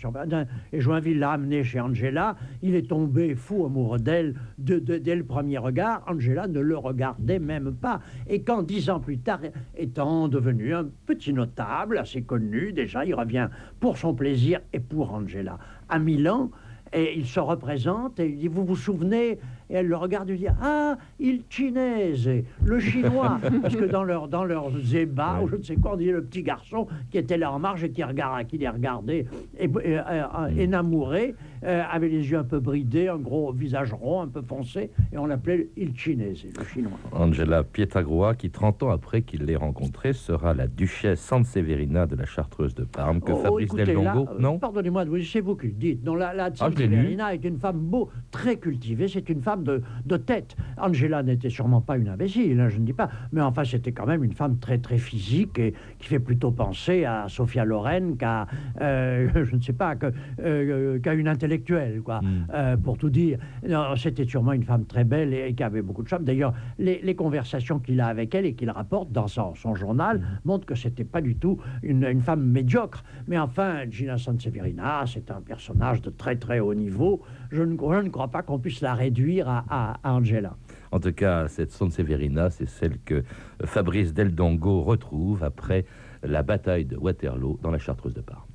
Et 0.71 0.79
Joinville 0.79 1.17
l'a 1.17 1.31
amené 1.31 1.63
chez 1.63 1.79
Angela. 1.79 2.35
Il 2.61 2.75
est 2.75 2.87
tombé 2.87 3.33
fou 3.33 3.65
amoureux 3.65 3.97
d'elle 3.97 4.35
de, 4.59 4.77
dès 4.77 5.15
le 5.15 5.23
premier 5.23 5.57
regard. 5.57 6.03
Angela 6.07 6.47
ne 6.47 6.59
le 6.59 6.77
regardait 6.77 7.39
même 7.39 7.73
pas. 7.73 7.99
Et 8.27 8.43
quand, 8.43 8.61
dix 8.61 8.91
ans 8.91 8.99
plus 8.99 9.17
tard, 9.17 9.39
étant 9.75 10.27
devenu 10.27 10.75
un 10.75 10.85
petit 11.07 11.33
notable, 11.33 11.97
assez 11.97 12.21
connu, 12.21 12.73
déjà, 12.73 13.05
il 13.05 13.15
revient 13.15 13.49
pour 13.79 13.97
son 13.97 14.13
plaisir 14.13 14.59
et 14.71 14.79
pour 14.79 15.13
Angela. 15.13 15.57
À 15.89 15.97
Milan, 15.97 16.51
et 16.97 17.17
il 17.17 17.25
se 17.25 17.39
représente 17.39 18.19
et 18.19 18.27
il 18.27 18.37
dit 18.37 18.47
Vous 18.47 18.65
vous 18.65 18.75
souvenez 18.75 19.37
et 19.69 19.75
elle 19.75 19.87
le 19.87 19.95
regarde 19.95 20.29
et 20.29 20.37
dit 20.37 20.47
Ah, 20.61 20.97
il 21.19 21.43
chinoise, 21.49 22.29
le 22.63 22.79
chinois. 22.79 23.39
Parce 23.61 23.75
que 23.75 23.85
dans 23.85 24.03
leur, 24.03 24.27
dans 24.27 24.45
leur 24.45 24.71
zéba, 24.79 25.39
ou 25.43 25.47
je 25.47 25.55
ne 25.57 25.63
sais 25.63 25.75
quoi, 25.75 25.93
on 25.93 25.97
disait 25.97 26.11
le 26.11 26.23
petit 26.23 26.43
garçon 26.43 26.87
qui 27.11 27.17
était 27.17 27.37
là 27.37 27.51
en 27.51 27.59
marge 27.59 27.83
et 27.83 27.91
qui, 27.91 28.03
regardait, 28.03 28.45
qui 28.45 28.57
les 28.57 28.69
regardait, 28.69 29.25
et, 29.59 29.67
euh, 29.67 30.01
euh, 30.09 30.47
énamouré, 30.57 31.35
euh, 31.63 31.83
avait 31.89 32.09
les 32.09 32.29
yeux 32.29 32.37
un 32.37 32.43
peu 32.43 32.59
bridés, 32.59 33.07
un 33.07 33.17
gros 33.17 33.51
visage 33.51 33.93
rond, 33.93 34.21
un 34.21 34.27
peu 34.27 34.41
foncé, 34.41 34.91
et 35.11 35.17
on 35.17 35.25
l'appelait 35.25 35.69
il 35.77 35.87
le 35.87 36.65
chinois. 36.65 36.99
Angela 37.11 37.63
Pietragrua, 37.63 38.35
qui 38.35 38.49
30 38.49 38.83
ans 38.83 38.89
après 38.89 39.21
qu'il 39.21 39.43
l'ait 39.43 39.55
rencontrée, 39.55 40.13
sera 40.13 40.53
la 40.53 40.67
duchesse 40.67 41.19
Sanseverina 41.19 42.05
de 42.05 42.15
la 42.15 42.25
Chartreuse 42.25 42.75
de 42.75 42.83
Parme, 42.83 43.21
que 43.21 43.31
Oh, 43.31 43.37
Fabrice 43.37 43.65
écoutez, 43.67 43.85
Del 43.85 43.95
Dongo, 43.95 44.25
là, 44.25 44.31
non 44.39 44.59
Pardonnez-moi, 44.59 45.05
c'est 45.23 45.41
vous 45.41 45.55
qui 45.55 45.67
le 45.67 45.73
dites. 45.73 46.03
Non, 46.03 46.15
la, 46.15 46.33
la 46.33 46.45
Ah. 46.45 46.55
Sanseverina 46.55 47.33
est 47.33 47.43
une 47.43 47.57
femme 47.57 47.79
beau, 47.79 48.09
très 48.31 48.57
cultivée, 48.57 49.07
c'est 49.07 49.29
une 49.29 49.41
femme 49.41 49.63
de, 49.63 49.81
de 50.05 50.17
tête. 50.17 50.55
Angela 50.77 51.23
n'était 51.23 51.49
sûrement 51.49 51.81
pas 51.81 51.97
une 51.97 52.07
imbécile, 52.09 52.59
hein, 52.59 52.69
je 52.69 52.77
ne 52.79 52.85
dis 52.85 52.93
pas, 52.93 53.09
mais 53.31 53.41
enfin 53.41 53.63
c'était 53.63 53.91
quand 53.91 54.05
même 54.05 54.23
une 54.23 54.33
femme 54.33 54.57
très 54.59 54.77
très 54.77 54.97
physique 54.97 55.59
et 55.59 55.73
qui 55.99 56.07
fait 56.07 56.19
plutôt 56.19 56.51
penser 56.51 57.05
à 57.05 57.25
Sophia 57.27 57.65
Loren 57.65 58.17
qu'à, 58.17 58.47
euh, 58.81 59.27
je 59.45 59.55
ne 59.55 59.61
sais 59.61 59.73
pas, 59.73 59.95
euh, 60.39 60.99
qu'à 60.99 61.13
une 61.13 61.27
intellectuelle, 61.47 62.01
quoi, 62.01 62.19
Mm. 62.21 62.47
euh, 62.53 62.77
pour 62.77 62.97
tout 62.97 63.09
dire. 63.09 63.39
Non, 63.67 63.95
C'était 63.95 64.25
sûrement 64.25 64.53
une 64.53 64.63
femme 64.63 64.85
très 64.85 65.03
belle 65.03 65.33
et, 65.33 65.53
qui 65.53 65.63
avait 65.63 65.81
beaucoup 65.81 66.03
de 66.03 66.07
charme. 66.07 66.23
D'ailleurs, 66.25 66.53
les, 66.77 66.99
les 67.01 67.15
conversations 67.15 67.79
qu'il 67.79 67.99
a 68.01 68.07
avec 68.07 68.35
elle 68.35 68.45
et 68.45 68.53
qu'il 68.53 68.69
rapporte 68.69 69.11
dans 69.11 69.27
son, 69.27 69.55
son 69.55 69.75
journal 69.75 70.21
montrent 70.45 70.65
que 70.65 70.75
c'était 70.75 71.03
pas 71.05 71.21
du 71.21 71.35
tout 71.35 71.57
une, 71.83 72.03
une 72.05 72.21
femme 72.21 72.43
médiocre. 72.43 73.03
Mais 73.27 73.37
enfin, 73.39 73.89
Gina 73.89 74.17
Sanseverina, 74.17 75.03
c'est 75.07 75.31
un 75.31 75.41
personnage 75.41 76.01
de 76.01 76.09
très 76.09 76.35
très 76.35 76.59
haut 76.59 76.73
niveau. 76.73 77.21
Je 77.51 77.63
ne, 77.63 77.75
je 77.77 78.01
ne 78.05 78.09
crois 78.09 78.27
pas 78.29 78.43
qu'on 78.43 78.59
puisse 78.59 78.81
la 78.81 78.93
réduire 78.93 79.47
à, 79.47 79.65
à- 79.69 79.99
à 80.03 80.13
Angela. 80.13 80.55
En 80.91 80.99
tout 80.99 81.11
cas, 81.13 81.47
cette 81.47 81.71
Sanseverina, 81.71 82.49
c'est 82.49 82.67
celle 82.67 82.99
que 82.99 83.23
Fabrice 83.63 84.13
Del 84.13 84.33
Dongo 84.33 84.81
retrouve 84.83 85.43
après 85.43 85.85
la 86.23 86.43
bataille 86.43 86.85
de 86.85 86.97
Waterloo 86.97 87.59
dans 87.61 87.71
la 87.71 87.77
Chartreuse 87.77 88.13
de 88.13 88.21
Parme. 88.21 88.46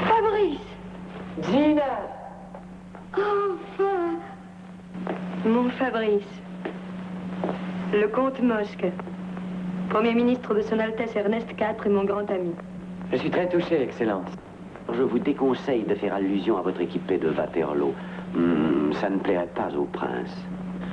Fabrice 0.00 0.60
Gina 1.42 1.82
Enfin 3.12 4.18
Mon 5.44 5.68
Fabrice. 5.70 6.22
Le 7.92 8.08
comte 8.08 8.40
Mosque. 8.40 8.86
Premier 9.90 10.14
ministre 10.14 10.54
de 10.54 10.62
Son 10.62 10.78
Altesse 10.78 11.14
Ernest 11.16 11.50
IV 11.50 11.84
et 11.84 11.88
mon 11.90 12.04
grand 12.04 12.30
ami. 12.30 12.52
Je 13.12 13.18
suis 13.18 13.30
très 13.30 13.46
touché, 13.48 13.82
Excellence. 13.82 14.30
Je 14.94 15.02
vous 15.02 15.18
déconseille 15.18 15.84
de 15.84 15.94
faire 15.96 16.14
allusion 16.14 16.56
à 16.56 16.62
votre 16.62 16.80
équipée 16.80 17.18
de 17.18 17.28
Waterloo. 17.28 17.92
Hmm, 18.34 18.92
ça 18.94 19.10
ne 19.10 19.18
plairait 19.18 19.50
pas 19.54 19.68
au 19.76 19.84
prince. 19.84 20.34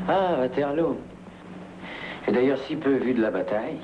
Ah, 0.09 0.35
Waterloo. 0.37 0.97
Et 2.27 2.31
d'ailleurs 2.33 2.57
si 2.59 2.75
peu 2.75 2.95
vu 2.95 3.13
de 3.13 3.21
la 3.21 3.31
bataille. 3.31 3.79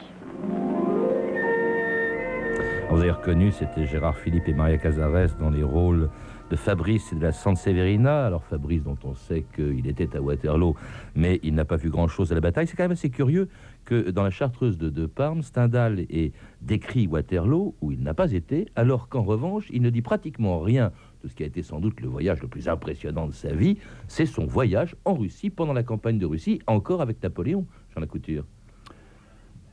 Vous 2.99 3.51
c'était 3.51 3.85
Gérard 3.85 4.17
Philippe 4.17 4.49
et 4.49 4.53
Maria 4.53 4.77
Cazares 4.77 5.29
dans 5.39 5.49
les 5.49 5.63
rôles 5.63 6.09
de 6.51 6.55
Fabrice 6.57 7.13
et 7.13 7.15
de 7.15 7.21
la 7.21 7.31
Sanseverina. 7.31 8.25
Alors 8.25 8.43
Fabrice, 8.43 8.83
dont 8.83 8.97
on 9.05 9.15
sait 9.15 9.45
qu'il 9.55 9.87
était 9.87 10.17
à 10.17 10.21
Waterloo, 10.21 10.75
mais 11.15 11.39
il 11.41 11.55
n'a 11.55 11.63
pas 11.63 11.77
vu 11.77 11.89
grand-chose 11.89 12.33
à 12.33 12.35
la 12.35 12.41
bataille. 12.41 12.67
C'est 12.67 12.75
quand 12.75 12.83
même 12.83 12.91
assez 12.91 13.09
curieux 13.09 13.47
que 13.85 14.09
dans 14.09 14.23
la 14.23 14.31
Chartreuse 14.31 14.77
de, 14.77 14.89
de 14.89 15.05
Parme, 15.05 15.43
Stendhal 15.43 16.01
ait 16.09 16.33
décrit 16.61 17.07
Waterloo, 17.07 17.73
où 17.79 17.93
il 17.93 18.03
n'a 18.03 18.13
pas 18.13 18.33
été, 18.33 18.67
alors 18.75 19.07
qu'en 19.07 19.23
revanche, 19.23 19.69
il 19.71 19.81
ne 19.81 19.89
dit 19.89 20.01
pratiquement 20.01 20.59
rien 20.59 20.91
de 21.23 21.29
ce 21.29 21.35
qui 21.35 21.43
a 21.43 21.45
été 21.45 21.63
sans 21.63 21.79
doute 21.79 22.01
le 22.01 22.09
voyage 22.09 22.41
le 22.41 22.49
plus 22.49 22.67
impressionnant 22.67 23.27
de 23.27 23.33
sa 23.33 23.53
vie. 23.53 23.77
C'est 24.09 24.25
son 24.25 24.45
voyage 24.45 24.97
en 25.05 25.13
Russie, 25.13 25.49
pendant 25.49 25.73
la 25.73 25.83
campagne 25.83 26.19
de 26.19 26.25
Russie, 26.25 26.59
encore 26.67 27.01
avec 27.01 27.23
Napoléon, 27.23 27.65
Jean 27.95 28.01
Lacouture. 28.01 28.43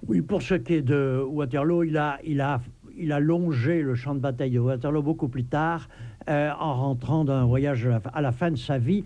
Oui, 0.09 0.23
pour 0.23 0.41
ce 0.41 0.55
qui 0.55 0.75
est 0.75 0.83
de 0.83 1.21
Waterloo, 1.27 1.83
il 1.83 1.97
a, 1.97 2.19
il 2.25 2.41
a, 2.41 2.61
il 2.97 3.13
a 3.13 3.21
longé 3.21 3.83
le 3.83 3.95
champ 3.95 4.15
de 4.15 4.21
bataille 4.21 4.51
de 4.53 4.59
Waterloo 4.59 5.03
beaucoup 5.03 5.29
plus 5.29 5.45
tard, 5.45 5.89
euh, 6.29 6.51
en 6.59 6.75
rentrant 6.75 7.25
d'un 7.25 7.45
voyage 7.45 7.87
à 7.87 8.01
la, 8.15 8.21
la 8.21 8.33
fin 8.33 8.51
de 8.51 8.57
sa 8.57 8.79
vie. 8.79 9.05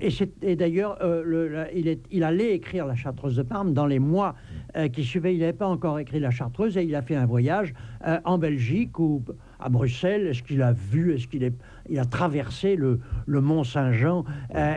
Et, 0.00 0.10
c'est- 0.10 0.42
et 0.44 0.54
d'ailleurs, 0.56 0.98
euh, 1.02 1.22
le- 1.24 1.48
la- 1.48 1.72
il, 1.72 1.88
est- 1.88 2.04
il 2.10 2.24
allait 2.24 2.52
écrire 2.52 2.84
la 2.86 2.94
Chartreuse 2.94 3.36
de 3.36 3.42
Parme 3.42 3.72
dans 3.72 3.86
les 3.86 3.98
mois 4.00 4.34
euh, 4.76 4.88
qui 4.88 5.02
suivaient. 5.02 5.34
Il 5.34 5.40
n'avait 5.40 5.52
pas 5.54 5.66
encore 5.68 5.98
écrit 5.98 6.20
la 6.20 6.30
Chartreuse 6.30 6.76
et 6.76 6.82
il 6.84 6.94
a 6.94 7.00
fait 7.02 7.14
un 7.16 7.24
voyage 7.26 7.72
euh, 8.06 8.18
en 8.24 8.36
Belgique 8.38 8.98
ou 8.98 9.22
à 9.60 9.68
Bruxelles. 9.70 10.26
Est-ce 10.26 10.42
qu'il 10.42 10.60
a 10.62 10.72
vu 10.72 11.14
Est-ce 11.14 11.26
qu'il 11.26 11.42
est, 11.44 11.54
il 11.88 11.98
a 11.98 12.04
traversé 12.04 12.76
le, 12.76 13.00
le 13.26 13.40
Mont 13.40 13.64
Saint-Jean 13.64 14.24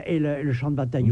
et 0.05 0.19
le, 0.19 0.43
le 0.43 0.53
champ 0.53 0.71
de 0.71 0.75
bataille 0.75 1.03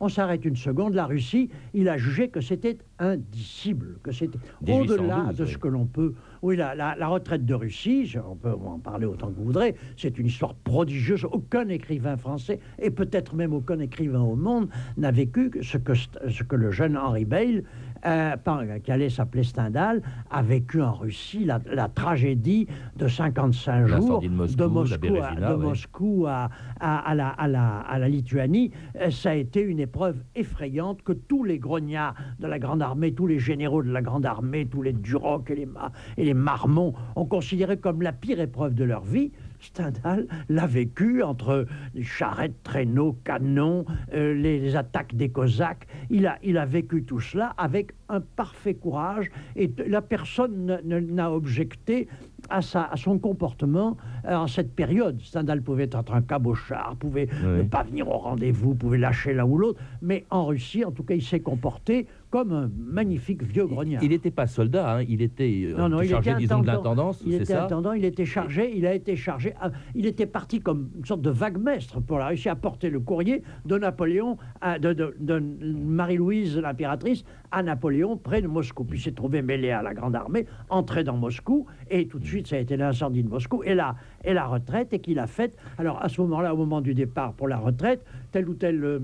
on 0.00 0.08
s'arrête, 0.08 0.44
une 0.44 0.56
seconde. 0.56 0.94
La 0.94 1.06
Russie, 1.06 1.50
il 1.74 1.88
a 1.88 1.96
jugé 1.96 2.28
que 2.28 2.40
c'était 2.40 2.78
indicible, 2.98 3.98
que 4.02 4.12
c'était 4.12 4.38
1812, 4.62 4.98
au-delà 4.98 5.32
de 5.32 5.44
ce 5.44 5.58
que 5.58 5.68
l'on 5.68 5.86
peut. 5.86 6.14
Oui, 6.42 6.56
la, 6.56 6.74
la- 6.74 6.94
la 6.96 7.08
retraite 7.08 7.44
de 7.44 7.54
Russie, 7.54 8.14
on 8.30 8.36
peut 8.36 8.52
en 8.52 8.78
parler 8.78 9.06
autant 9.06 9.28
que 9.28 9.36
vous 9.36 9.44
voudrez, 9.44 9.74
c'est 9.96 10.18
une 10.18 10.26
histoire 10.26 10.54
prodigieuse. 10.54 11.24
Aucun 11.32 11.68
écrivain 11.68 12.16
français, 12.16 12.60
et 12.78 12.90
peut-être 12.90 13.34
même 13.34 13.52
aucun 13.52 13.78
écrivain 13.80 14.20
au 14.20 14.36
monde, 14.36 14.68
n'a 14.96 15.10
vécu 15.10 15.50
ce 15.62 15.78
que, 15.78 15.94
ce 15.94 16.42
que 16.42 16.56
le 16.56 16.70
jeune 16.70 16.96
Henri 16.96 17.24
Bayle, 17.24 17.64
euh, 18.06 18.36
par- 18.36 18.62
qui 18.82 18.92
allait 18.92 19.10
s'appeler 19.10 19.42
Stendhal, 19.44 20.02
a 20.30 20.42
vécu 20.42 20.80
en 20.82 20.92
Russie, 20.92 21.44
la, 21.44 21.60
la 21.72 21.88
tragédie 21.88 22.66
de 22.96 23.08
55 23.08 23.86
jours 23.86 24.20
de 24.20 24.28
Moscou, 24.28 24.62
à, 24.94 24.98
Bérésina, 24.98 25.50
de 25.50 25.54
ouais. 25.56 25.64
Moscou 25.66 26.26
à, 26.26 26.48
la, 26.80 27.28
à 27.28 27.48
la- 27.48 27.78
à 27.80 27.98
la 27.98 28.08
Lituanie, 28.08 28.70
euh, 29.00 29.10
ça 29.10 29.30
a 29.30 29.34
été 29.34 29.60
une 29.60 29.80
épreuve 29.80 30.16
effrayante 30.34 31.02
que 31.02 31.12
tous 31.12 31.44
les 31.44 31.58
grognards 31.58 32.14
de 32.38 32.46
la 32.46 32.58
Grande 32.58 32.82
Armée, 32.82 33.12
tous 33.12 33.26
les 33.26 33.38
généraux 33.38 33.82
de 33.82 33.90
la 33.90 34.02
Grande 34.02 34.26
Armée, 34.26 34.66
tous 34.66 34.82
les 34.82 34.92
Duroc 34.92 35.50
et 35.50 35.56
les, 35.56 35.68
et 36.16 36.24
les 36.24 36.34
Marmont 36.34 36.94
ont 37.16 37.26
considéré 37.26 37.76
comme 37.76 38.02
la 38.02 38.12
pire 38.12 38.40
épreuve 38.40 38.74
de 38.74 38.84
leur 38.84 39.02
vie. 39.04 39.32
Stendhal 39.66 40.26
l'a 40.48 40.66
vécu 40.66 41.22
entre 41.22 41.66
charrettes, 42.02 42.62
traîneaux, 42.62 43.16
canons, 43.24 43.84
euh, 44.14 44.34
les, 44.34 44.58
les 44.60 44.76
attaques 44.76 45.14
des 45.14 45.28
Cosaques. 45.28 45.86
Il 46.10 46.26
a, 46.26 46.38
il 46.42 46.56
a 46.58 46.64
vécu 46.66 47.02
tout 47.04 47.20
cela 47.20 47.54
avec 47.58 47.92
un 48.08 48.20
parfait 48.20 48.74
courage 48.74 49.28
et 49.56 49.70
la 49.88 50.02
personne 50.02 50.66
ne- 50.66 50.80
ne- 50.82 51.00
n'a 51.00 51.32
objecté 51.32 52.08
à, 52.50 52.62
sa, 52.62 52.84
à 52.84 52.96
son 52.96 53.18
comportement 53.18 53.96
euh, 54.26 54.34
en 54.36 54.46
cette 54.46 54.74
période. 54.74 55.20
Stendhal 55.22 55.62
pouvait 55.62 55.84
être 55.92 56.12
un 56.14 56.22
cabochard, 56.22 56.96
pouvait 56.98 57.28
ne 57.44 57.62
pas 57.62 57.82
venir 57.82 58.08
au 58.08 58.18
rendez-vous, 58.18 58.74
pouvait 58.74 58.98
lâcher 58.98 59.34
l'un 59.34 59.44
ou 59.44 59.58
l'autre, 59.58 59.80
mais 60.02 60.24
en 60.30 60.46
Russie, 60.46 60.84
en 60.84 60.90
tout 60.92 61.02
cas, 61.02 61.14
il 61.14 61.22
s'est 61.22 61.40
comporté 61.40 62.06
comme 62.30 62.52
un 62.52 62.70
magnifique 62.76 63.42
vieux 63.42 63.66
grognard. 63.66 64.02
Il 64.02 64.10
n'était 64.10 64.30
pas 64.32 64.46
soldat, 64.46 64.96
hein, 64.98 65.04
il 65.08 65.22
était 65.22 65.68
euh, 65.72 65.76
Non, 65.78 65.88
non, 65.88 66.02
il 66.02 66.08
chargé, 66.08 66.30
était 66.32 66.40
disons, 66.40 66.60
de 66.60 66.66
l'intendance, 66.66 67.22
Il 67.24 67.30
c'est 67.32 67.36
était 67.36 67.52
ça 67.52 67.64
intendant, 67.64 67.92
il 67.92 68.04
était 68.04 68.24
chargé, 68.24 68.72
il 68.76 68.84
a 68.84 68.94
été 68.94 69.16
chargé, 69.16 69.54
ah, 69.60 69.70
il 69.94 70.06
était 70.06 70.26
parti 70.26 70.60
comme 70.60 70.90
une 70.98 71.04
sorte 71.04 71.22
de 71.22 71.30
vague-mestre 71.30 72.00
pour 72.00 72.18
la 72.18 72.28
Russie 72.28 72.48
à 72.48 72.56
porter 72.56 72.90
le 72.90 73.00
courrier 73.00 73.42
de 73.64 73.78
Napoléon, 73.78 74.36
à- 74.60 74.78
de, 74.78 74.92
de- 74.92 75.14
de 75.20 75.38
Marie-Louise, 75.38 76.58
l'impératrice, 76.58 77.24
à 77.50 77.62
Napoléon, 77.62 78.16
près 78.16 78.42
de 78.42 78.48
Moscou. 78.48 78.84
Puis 78.84 79.00
s'est 79.00 79.12
trouvé 79.12 79.42
mêlé 79.42 79.70
à 79.70 79.82
la 79.82 79.94
Grande 79.94 80.16
Armée, 80.16 80.46
entré 80.68 81.04
dans 81.04 81.16
Moscou, 81.16 81.66
et 81.90 82.06
tout 82.06 82.18
de 82.18 82.24
suite, 82.24 82.46
ça 82.46 82.56
a 82.56 82.58
été 82.58 82.76
l'incendie 82.76 83.22
de 83.22 83.28
Moscou, 83.28 83.62
et 83.64 83.74
la, 83.74 83.94
et 84.24 84.34
la 84.34 84.46
retraite, 84.46 84.92
et 84.92 84.98
qu'il 84.98 85.18
a 85.18 85.26
faite. 85.26 85.56
Alors, 85.78 86.02
à 86.02 86.08
ce 86.08 86.20
moment-là, 86.22 86.54
au 86.54 86.56
moment 86.56 86.80
du 86.80 86.94
départ 86.94 87.32
pour 87.32 87.48
la 87.48 87.58
retraite, 87.58 88.04
tel 88.32 88.48
ou 88.48 88.54
tel... 88.54 89.02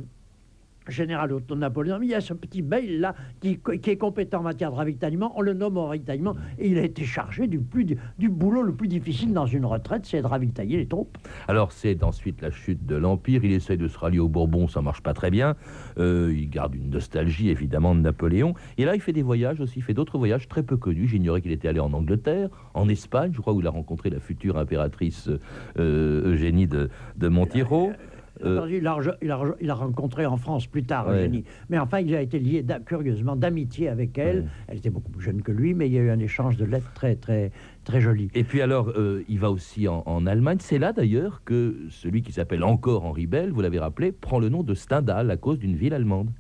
général 0.89 1.33
Napoléon, 1.55 1.99
mais 1.99 2.07
il 2.07 2.11
y 2.11 2.15
a 2.15 2.21
ce 2.21 2.35
petit 2.35 2.63
Bayle 2.63 3.01
là 3.01 3.15
qui, 3.41 3.61
est 3.91 3.97
compétent 3.97 4.41
en 4.41 4.43
matière 4.43 4.71
de 4.71 4.77
ravitaillement, 4.77 5.33
on 5.37 5.41
le 5.41 5.55
nomme 5.55 5.77
au 5.77 5.87
ravitaillement, 5.87 6.35
et 6.59 6.69
il 6.69 6.79
a 6.79 6.83
été 6.83 7.05
chargé 7.05 7.47
du, 7.47 7.59
plus, 7.59 7.85
du 8.19 8.29
boulot 8.29 8.63
le 8.63 8.73
plus 8.73 8.89
difficile 8.89 9.33
dans 9.33 9.47
une 9.47 9.65
retraite, 9.65 10.07
c'est 10.07 10.23
de 10.23 10.27
ravitailler 10.27 10.79
les 10.79 10.87
troupes. 10.87 11.17
Alors 11.49 11.73
c'est 11.73 12.03
ensuite 12.03 12.41
la 12.41 12.51
chute 12.51 12.87
de 12.87 12.97
l'Empire, 12.97 13.45
il 13.45 13.53
essaye 13.53 13.77
de 13.77 13.89
se 13.89 13.99
rallier 13.99 14.19
aux 14.19 14.29
Bourbons, 14.29 14.69
ça 14.69 14.83
marche 14.83 15.03
pas 15.03 15.15
très 15.15 15.31
bien, 15.31 15.57
Euh, 15.99 16.33
il 16.35 16.49
garde 16.49 16.75
une 16.75 16.91
nostalgie 16.91 17.51
évidemment 17.51 17.95
de 17.95 18.01
Napoléon, 18.01 18.55
et 18.79 18.85
là 18.85 18.95
il 18.95 19.01
fait 19.01 19.13
des 19.13 19.23
voyages 19.23 19.61
aussi, 19.61 19.75
il 19.79 19.83
fait 19.83 19.95
d'autres 19.95 20.17
voyages 20.17 20.49
très 20.49 20.63
peu 20.63 20.77
connus, 20.77 21.09
j'ignorais 21.09 21.43
qu'il 21.43 21.53
était 21.53 21.69
allé 21.69 21.81
en 21.81 21.93
Angleterre, 21.93 22.49
en 22.75 22.89
Espagne, 22.89 23.33
je 23.35 23.41
crois 23.41 23.53
où 23.53 23.61
il 23.61 23.67
a 23.67 23.71
rencontré 23.71 24.09
la 24.11 24.21
future 24.21 24.57
impératrice 24.57 25.29
euh, 25.79 26.33
Eugénie 26.33 26.67
de, 26.67 26.89
de. 27.17 27.29
Euh, 28.45 28.67
Il, 28.71 28.87
a, 28.87 28.95
rejo- 28.95 29.15
il, 29.23 29.31
a, 29.31 29.37
rejo- 29.37 29.57
il 29.61 29.71
a 29.71 29.75
rencontré 29.75 30.27
en 30.27 30.37
France 30.37 30.67
plus 30.67 30.85
tard 30.85 31.07
Ouais. 31.09 31.19
Eugénie. 31.19 31.45
Mais 31.71 31.79
enfin, 31.79 32.01
il 32.01 32.15
a 32.15 32.21
été 32.23 32.39
lié 32.39 32.65
curieusement 32.87 33.37
d'amitié 33.37 33.89
avec 33.89 34.19
elle. 34.19 34.41
Ouais. 34.41 34.47
Elle 34.69 34.79
était 34.79 34.91
beaucoup 34.91 35.11
plus 35.11 35.23
jeune 35.23 35.43
que 35.43 35.53
lui, 35.53 35.75
mais 35.75 35.87
il 35.89 35.93
y 35.93 35.99
a 35.99 36.03
eu 36.03 36.11
un 36.11 36.19
échange 36.19 36.57
de 36.57 36.65
lettres 36.65 36.93
très, 36.95 37.15
très, 37.17 37.53
très 37.85 38.01
joli. 38.01 38.29
Et 38.35 38.45
puis 38.45 38.61
alors, 38.61 38.91
euh, 38.97 39.23
il 39.29 39.39
va 39.39 39.51
aussi 39.51 39.89
en, 39.89 40.03
en 40.07 40.27
Allemagne. 40.27 40.59
C'est 40.61 40.79
là 40.79 40.93
d'ailleurs 40.93 41.43
que 41.45 41.77
celui 41.91 42.23
qui 42.23 42.33
s'appelle 42.33 42.65
encore 42.65 43.05
Henri 43.05 43.27
Bell, 43.27 43.51
vous 43.51 43.61
l'avez 43.61 43.79
rappelé, 43.79 44.13
prend 44.13 44.39
le 44.39 44.49
nom 44.49 44.63
de 44.63 44.75
Stendhal 44.75 45.31
à 45.31 45.37
cause 45.37 45.59
d'une 45.59 45.77
ville 45.77 45.95
allemande. 45.95 46.31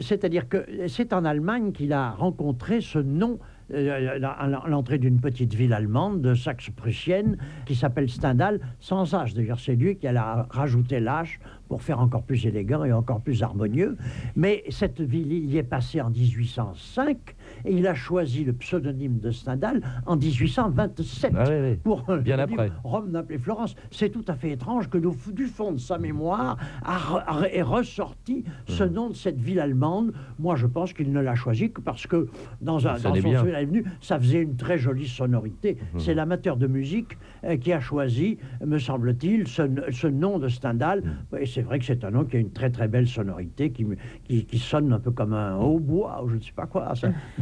C'est-à-dire 0.00 0.48
que 0.48 0.66
c'est 0.88 1.12
en 1.12 1.24
Allemagne 1.24 1.72
qu'il 1.72 1.92
a 1.92 2.10
rencontré 2.10 2.80
ce 2.80 2.98
nom 2.98 3.38
à 3.74 4.68
l'entrée 4.68 4.98
d'une 4.98 5.20
petite 5.20 5.54
ville 5.54 5.72
allemande 5.72 6.20
de 6.22 6.34
Saxe-Prussienne 6.34 7.36
qui 7.66 7.74
s'appelle 7.74 8.08
Stendhal, 8.08 8.60
sans 8.80 9.12
H. 9.14 9.34
D'ailleurs, 9.34 9.60
c'est 9.60 9.74
lui 9.76 9.96
qui 9.96 10.06
a 10.06 10.46
rajouté 10.50 11.00
l'H 11.00 11.38
pour 11.68 11.82
faire 11.82 11.98
encore 12.00 12.22
plus 12.22 12.46
élégant 12.46 12.84
et 12.84 12.92
encore 12.92 13.20
plus 13.20 13.42
harmonieux. 13.42 13.96
Mais 14.36 14.62
cette 14.68 15.00
ville, 15.00 15.32
il 15.32 15.50
y 15.50 15.58
est 15.58 15.64
passé 15.64 16.00
en 16.00 16.10
1805 16.10 17.16
et 17.64 17.72
il 17.72 17.86
a 17.88 17.94
choisi 17.94 18.44
le 18.44 18.52
pseudonyme 18.52 19.18
de 19.18 19.32
Stendhal 19.32 19.80
en 20.06 20.16
1827 20.16 21.32
Ah 21.36 21.44
oui, 21.48 21.54
oui. 21.70 21.76
pour 21.82 22.04
Bien 22.18 22.38
après. 22.38 22.70
Rome, 22.84 23.10
Naples 23.10 23.34
et 23.34 23.38
Florence. 23.38 23.74
C'est 23.90 24.10
tout 24.10 24.24
à 24.28 24.34
fait 24.36 24.50
étrange 24.52 24.88
que 24.88 24.98
du 24.98 25.46
fond 25.46 25.72
de 25.72 25.78
sa 25.78 25.98
mémoire 25.98 26.56
a, 26.84 26.98
re- 26.98 27.24
a- 27.26 27.48
est 27.48 27.62
ressorti 27.62 28.44
ce 28.68 28.84
Mmh. 28.86 28.92
nom 28.92 29.08
de 29.10 29.14
cette 29.14 29.40
ville 29.40 29.58
allemande. 29.58 30.12
Moi, 30.38 30.54
je 30.54 30.66
pense 30.66 30.92
qu'il 30.92 31.10
ne 31.12 31.20
l'a 31.20 31.34
choisi 31.34 31.72
que 31.72 31.80
parce 31.80 32.06
que 32.06 32.28
dans, 32.60 32.86
un, 32.86 32.92
dans 32.98 32.98
son 33.14 33.28
bien. 33.28 33.42
Venu, 33.64 33.84
ça 34.00 34.18
faisait 34.18 34.42
une 34.42 34.56
très 34.56 34.78
jolie 34.78 35.08
sonorité. 35.08 35.76
Mmh. 35.94 35.98
C'est 35.98 36.14
l'amateur 36.14 36.56
de 36.56 36.66
musique 36.66 37.16
euh, 37.44 37.56
qui 37.56 37.72
a 37.72 37.80
choisi, 37.80 38.38
me 38.64 38.78
semble-t-il, 38.78 39.48
ce, 39.48 39.62
ce 39.90 40.06
nom 40.06 40.38
de 40.38 40.48
Stendhal. 40.48 41.02
Mmh. 41.02 41.36
Et 41.40 41.46
c'est 41.46 41.62
vrai 41.62 41.78
que 41.78 41.84
c'est 41.84 42.04
un 42.04 42.10
nom 42.10 42.24
qui 42.24 42.36
a 42.36 42.40
une 42.40 42.52
très 42.52 42.70
très 42.70 42.88
belle 42.88 43.06
sonorité, 43.06 43.70
qui, 43.70 43.86
qui, 44.24 44.44
qui 44.44 44.58
sonne 44.58 44.92
un 44.92 45.00
peu 45.00 45.10
comme 45.10 45.32
un 45.32 45.56
hautbois 45.56 46.22
ou 46.24 46.28
je 46.28 46.36
ne 46.36 46.40
sais 46.40 46.52
pas 46.54 46.66
quoi. 46.66 46.94
Ça. 46.94 47.08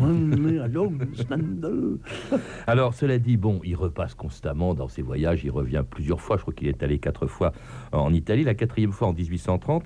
Alors, 2.67 2.95
cela 2.95 3.19
dit, 3.19 3.37
bon, 3.37 3.61
il 3.65 3.77
repasse 3.77 4.15
constamment 4.15 4.75
dans 4.75 4.89
ses 4.89 5.03
voyages, 5.03 5.45
il 5.45 5.51
revient 5.51 5.83
plusieurs 5.89 6.21
fois, 6.21 6.37
je 6.37 6.43
crois 6.43 6.55
qu'il 6.55 6.69
est 6.69 6.83
allé 6.83 6.99
quatre 6.99 7.27
fois 7.27 7.53
en 7.93 8.13
Italie, 8.13 8.45
la 8.45 8.55
quatrième 8.55 8.93
fois 8.93 9.09
en 9.09 9.13
1830, 9.13 9.85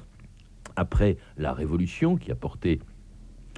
après 0.77 1.17
la 1.37 1.53
Révolution 1.53 2.17
qui 2.17 2.31
a 2.31 2.35
porté 2.35 2.81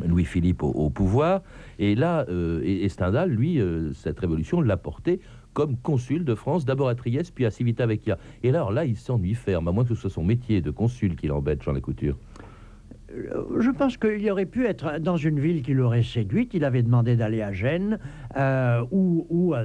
Louis-Philippe 0.06 0.62
au, 0.62 0.70
au 0.70 0.90
pouvoir, 0.90 1.42
et 1.78 1.94
là, 1.94 2.26
euh, 2.28 2.88
Stendhal, 2.88 3.30
lui, 3.30 3.60
euh, 3.60 3.92
cette 3.92 4.18
révolution 4.18 4.60
l'a 4.60 4.76
porté 4.76 5.20
comme 5.52 5.76
consul 5.76 6.24
de 6.24 6.34
France, 6.34 6.64
d'abord 6.64 6.88
à 6.88 6.94
Trieste, 6.94 7.32
puis 7.34 7.44
à 7.44 7.50
Civitavecchia. 7.50 8.18
Et 8.42 8.50
alors 8.50 8.70
là, 8.70 8.84
il 8.84 8.96
s'ennuie 8.96 9.34
ferme, 9.34 9.68
à 9.68 9.72
moins 9.72 9.82
que 9.84 9.90
ce 9.90 9.94
soit 9.96 10.10
son 10.10 10.22
métier 10.22 10.60
de 10.60 10.70
consul 10.70 11.16
qui 11.16 11.26
l'embête, 11.26 11.62
Jean 11.62 11.72
Lacouture. 11.72 12.16
Euh, 13.12 13.60
Je 13.60 13.70
pense 13.70 13.96
qu'il 13.96 14.30
aurait 14.30 14.46
pu 14.46 14.66
être 14.66 14.98
dans 15.00 15.16
une 15.16 15.40
ville 15.40 15.62
qui 15.62 15.74
l'aurait 15.74 16.04
séduite. 16.04 16.54
Il 16.54 16.64
avait 16.64 16.82
demandé 16.82 17.16
d'aller 17.16 17.42
à 17.42 17.52
Gênes 17.52 17.98
euh, 18.36 18.84
ou, 18.90 19.26
ou, 19.30 19.54
à, 19.54 19.62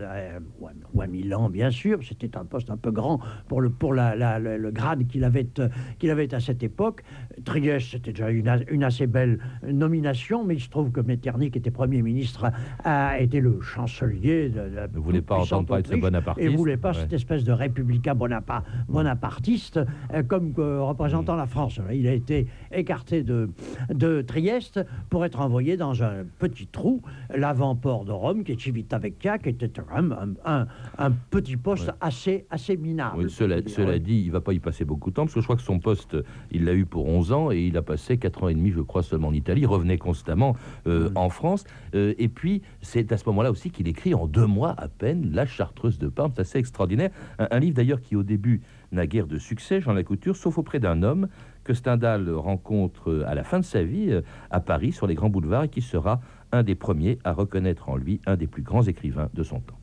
ou 0.93 1.01
Milan, 1.08 1.49
bien 1.49 1.69
sûr. 1.71 1.99
C'était 2.04 2.36
un 2.38 2.45
poste 2.45 2.69
un 2.69 2.78
peu 2.78 2.91
grand 2.91 3.19
pour 3.47 3.62
le, 3.62 3.69
pour 3.69 3.93
la, 3.93 4.15
la- 4.15 4.39
le, 4.39 4.58
le 4.58 4.71
grade 4.71 5.06
qu'il 5.08 5.23
avait, 5.23 5.47
euh, 5.60 5.69
qu'il 5.99 6.10
avait 6.10 6.34
à 6.34 6.39
cette 6.39 6.63
époque. 6.63 7.04
Trieste, 7.43 7.91
c'était 7.91 8.12
déjà 8.12 8.30
une, 8.30 8.84
assez 8.84 9.08
belle 9.08 9.39
nomination, 9.65 10.43
mais 10.45 10.56
il 10.56 10.60
se 10.62 10.69
trouve 10.69 10.91
que 10.91 11.01
Metternich, 11.01 11.54
qui 11.54 11.60
était 11.60 11.71
Premier 11.71 12.01
ministre, 12.01 12.51
a 12.84 13.19
été 13.19 13.39
le 13.39 13.62
chancelier 13.62 14.49
de 14.49 14.62
la 14.62 14.88
Ne 14.88 14.97
voulait 14.99 15.21
pas 15.21 15.36
entendre 15.38 15.67
ce 15.69 15.80
Autriche 15.80 16.01
bonapartiste. 16.01 16.47
Et 16.47 16.51
ne 16.51 16.58
voulait 16.58 16.78
pas 16.78 16.89
Ouais. 16.91 17.01
cette 17.01 17.13
espèce 17.13 17.43
de 17.43 17.51
républicain 17.51 18.13
bonapa- 18.13 18.63
bonapartiste 18.88 19.80
euh, 20.13 20.23
comme 20.23 20.54
euh, 20.58 20.82
représentant 20.82 21.36
la 21.36 21.45
France. 21.45 21.80
Il 21.93 22.08
a 22.08 22.13
été 22.13 22.47
écarté 22.71 23.23
de, 23.23 23.49
de 23.89 24.21
Trieste 24.21 24.80
pour 25.10 25.25
être 25.25 25.39
envoyé 25.41 25.78
dans 25.78 26.04
un 26.04 26.23
petit 26.39 26.67
trou, 26.67 27.01
l'avant-port 27.36 28.06
de 28.06 28.12
Rome, 28.12 28.43
qui 28.43 28.54
Civitavecchia, 28.60 29.38
qui 29.38 29.50
était 29.50 29.72
un, 29.91 30.12
un- 30.46 30.68
un 30.98 31.12
petit 31.12 31.58
poste 31.58 31.91
assez, 32.02 32.46
assez 32.50 32.78
minable. 32.78 33.18
Oui, 33.26 33.30
cela, 33.30 33.62
dit, 34.00 34.24
il 34.26 34.32
va 34.32 34.41
pas 34.41 34.54
y 34.54 34.60
passer 34.60 34.86
beaucoup 34.86 35.10
de 35.10 35.15
temps, 35.15 35.24
parce 35.24 35.34
que 35.34 35.39
je 35.41 35.46
crois 35.46 35.56
que 35.56 35.62
son 35.62 35.80
poste, 35.80 36.18
il 36.52 36.65
l'a 36.65 36.74
eu 36.74 36.86
pour 36.86 37.08
11 37.08 37.32
ans, 37.32 37.52
et 37.52 37.62
il 37.62 37.78
a 37.78 37.82
passé 37.82 38.18
4 38.18 38.44
ans 38.44 38.48
et 38.50 38.54
demi, 38.56 38.72
je 38.72 38.82
crois, 38.82 39.04
seulement 39.04 39.28
en 39.30 39.34
Italie, 39.34 39.62
il 39.62 39.68
revenait 39.68 39.98
constamment 39.98 40.56
euh, 40.88 41.10
en 41.15 41.30
France, 41.30 41.63
Euh, 41.94 42.13
et 42.18 42.28
puis 42.28 42.62
c'est 42.82 43.12
à 43.12 43.18
ce 43.18 43.24
moment-là 43.28 43.52
aussi 43.52 43.70
qu'il 43.72 43.88
écrit 43.88 44.13
en 44.13 44.28
deux 44.28 44.46
mois 44.48 44.74
à 44.78 44.88
peine 44.88 45.32
La 45.34 45.46
Chartreuse 45.46 45.98
de 46.00 46.08
Parme, 46.08 46.32
c'est 46.36 46.41
assez 46.41 46.58
extraordinaire, 46.60 47.12
un, 47.39 47.48
un 47.52 47.60
livre 47.60 47.76
d'ailleurs 47.76 48.02
qui 48.02 48.15
au 48.15 48.24
début 48.24 48.62
n'a 48.91 49.08
guère 49.08 49.28
de 49.28 49.38
succès, 49.38 49.82
Jean 49.82 49.94
Lacouture, 49.94 50.36
sauf 50.36 50.58
auprès 50.58 50.80
d'un 50.80 51.04
homme 51.04 51.28
que 51.63 51.74
Stendhal 51.74 52.30
rencontre 52.30 53.10
euh, 53.12 53.24
à 53.28 53.34
la 53.36 53.44
fin 53.44 53.60
de 53.60 53.65
sa 53.65 53.84
vie 53.84 54.12
à 54.52 54.60
Paris, 54.60 54.91
sur 54.91 55.08
les 55.08 55.15
grands 55.15 55.30
boulevards, 55.30 55.63
et 55.63 55.70
qui 55.70 55.82
sera 55.82 56.22
un 56.56 56.63
des 56.63 56.76
premiers 56.76 57.20
à 57.24 57.34
reconnaître 57.34 57.89
en 57.89 57.98
lui 57.98 58.22
un 58.26 58.36
des 58.36 58.48
plus 58.48 58.62
grands 58.62 58.84
écrivains 58.84 59.30
de 59.34 59.44
son 59.44 59.60
temps. 59.60 59.80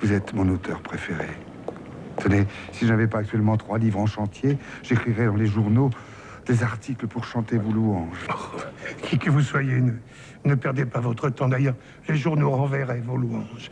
Vous 0.00 0.12
êtes 0.12 0.32
mon 0.32 0.48
auteur 0.48 0.80
préféré. 0.80 1.26
Tenez, 2.16 2.46
si 2.72 2.86
je 2.86 2.90
n'avais 2.90 3.06
pas 3.06 3.18
actuellement 3.18 3.56
trois 3.56 3.78
livres 3.78 4.00
en 4.00 4.06
chantier, 4.06 4.58
j'écrirais 4.82 5.26
dans 5.26 5.36
les 5.36 5.46
journaux 5.46 5.90
des 6.46 6.62
articles 6.62 7.06
pour 7.06 7.24
chanter 7.24 7.58
vos 7.58 7.70
louanges. 7.70 8.26
Qui 9.02 9.18
que 9.18 9.30
vous 9.30 9.42
soyez, 9.42 9.80
ne, 9.80 9.92
ne 10.44 10.54
perdez 10.54 10.86
pas 10.86 11.00
votre 11.00 11.28
temps. 11.28 11.48
D'ailleurs, 11.48 11.76
les 12.08 12.16
journaux 12.16 12.50
renverraient 12.50 13.00
vos 13.00 13.16
louanges. 13.16 13.70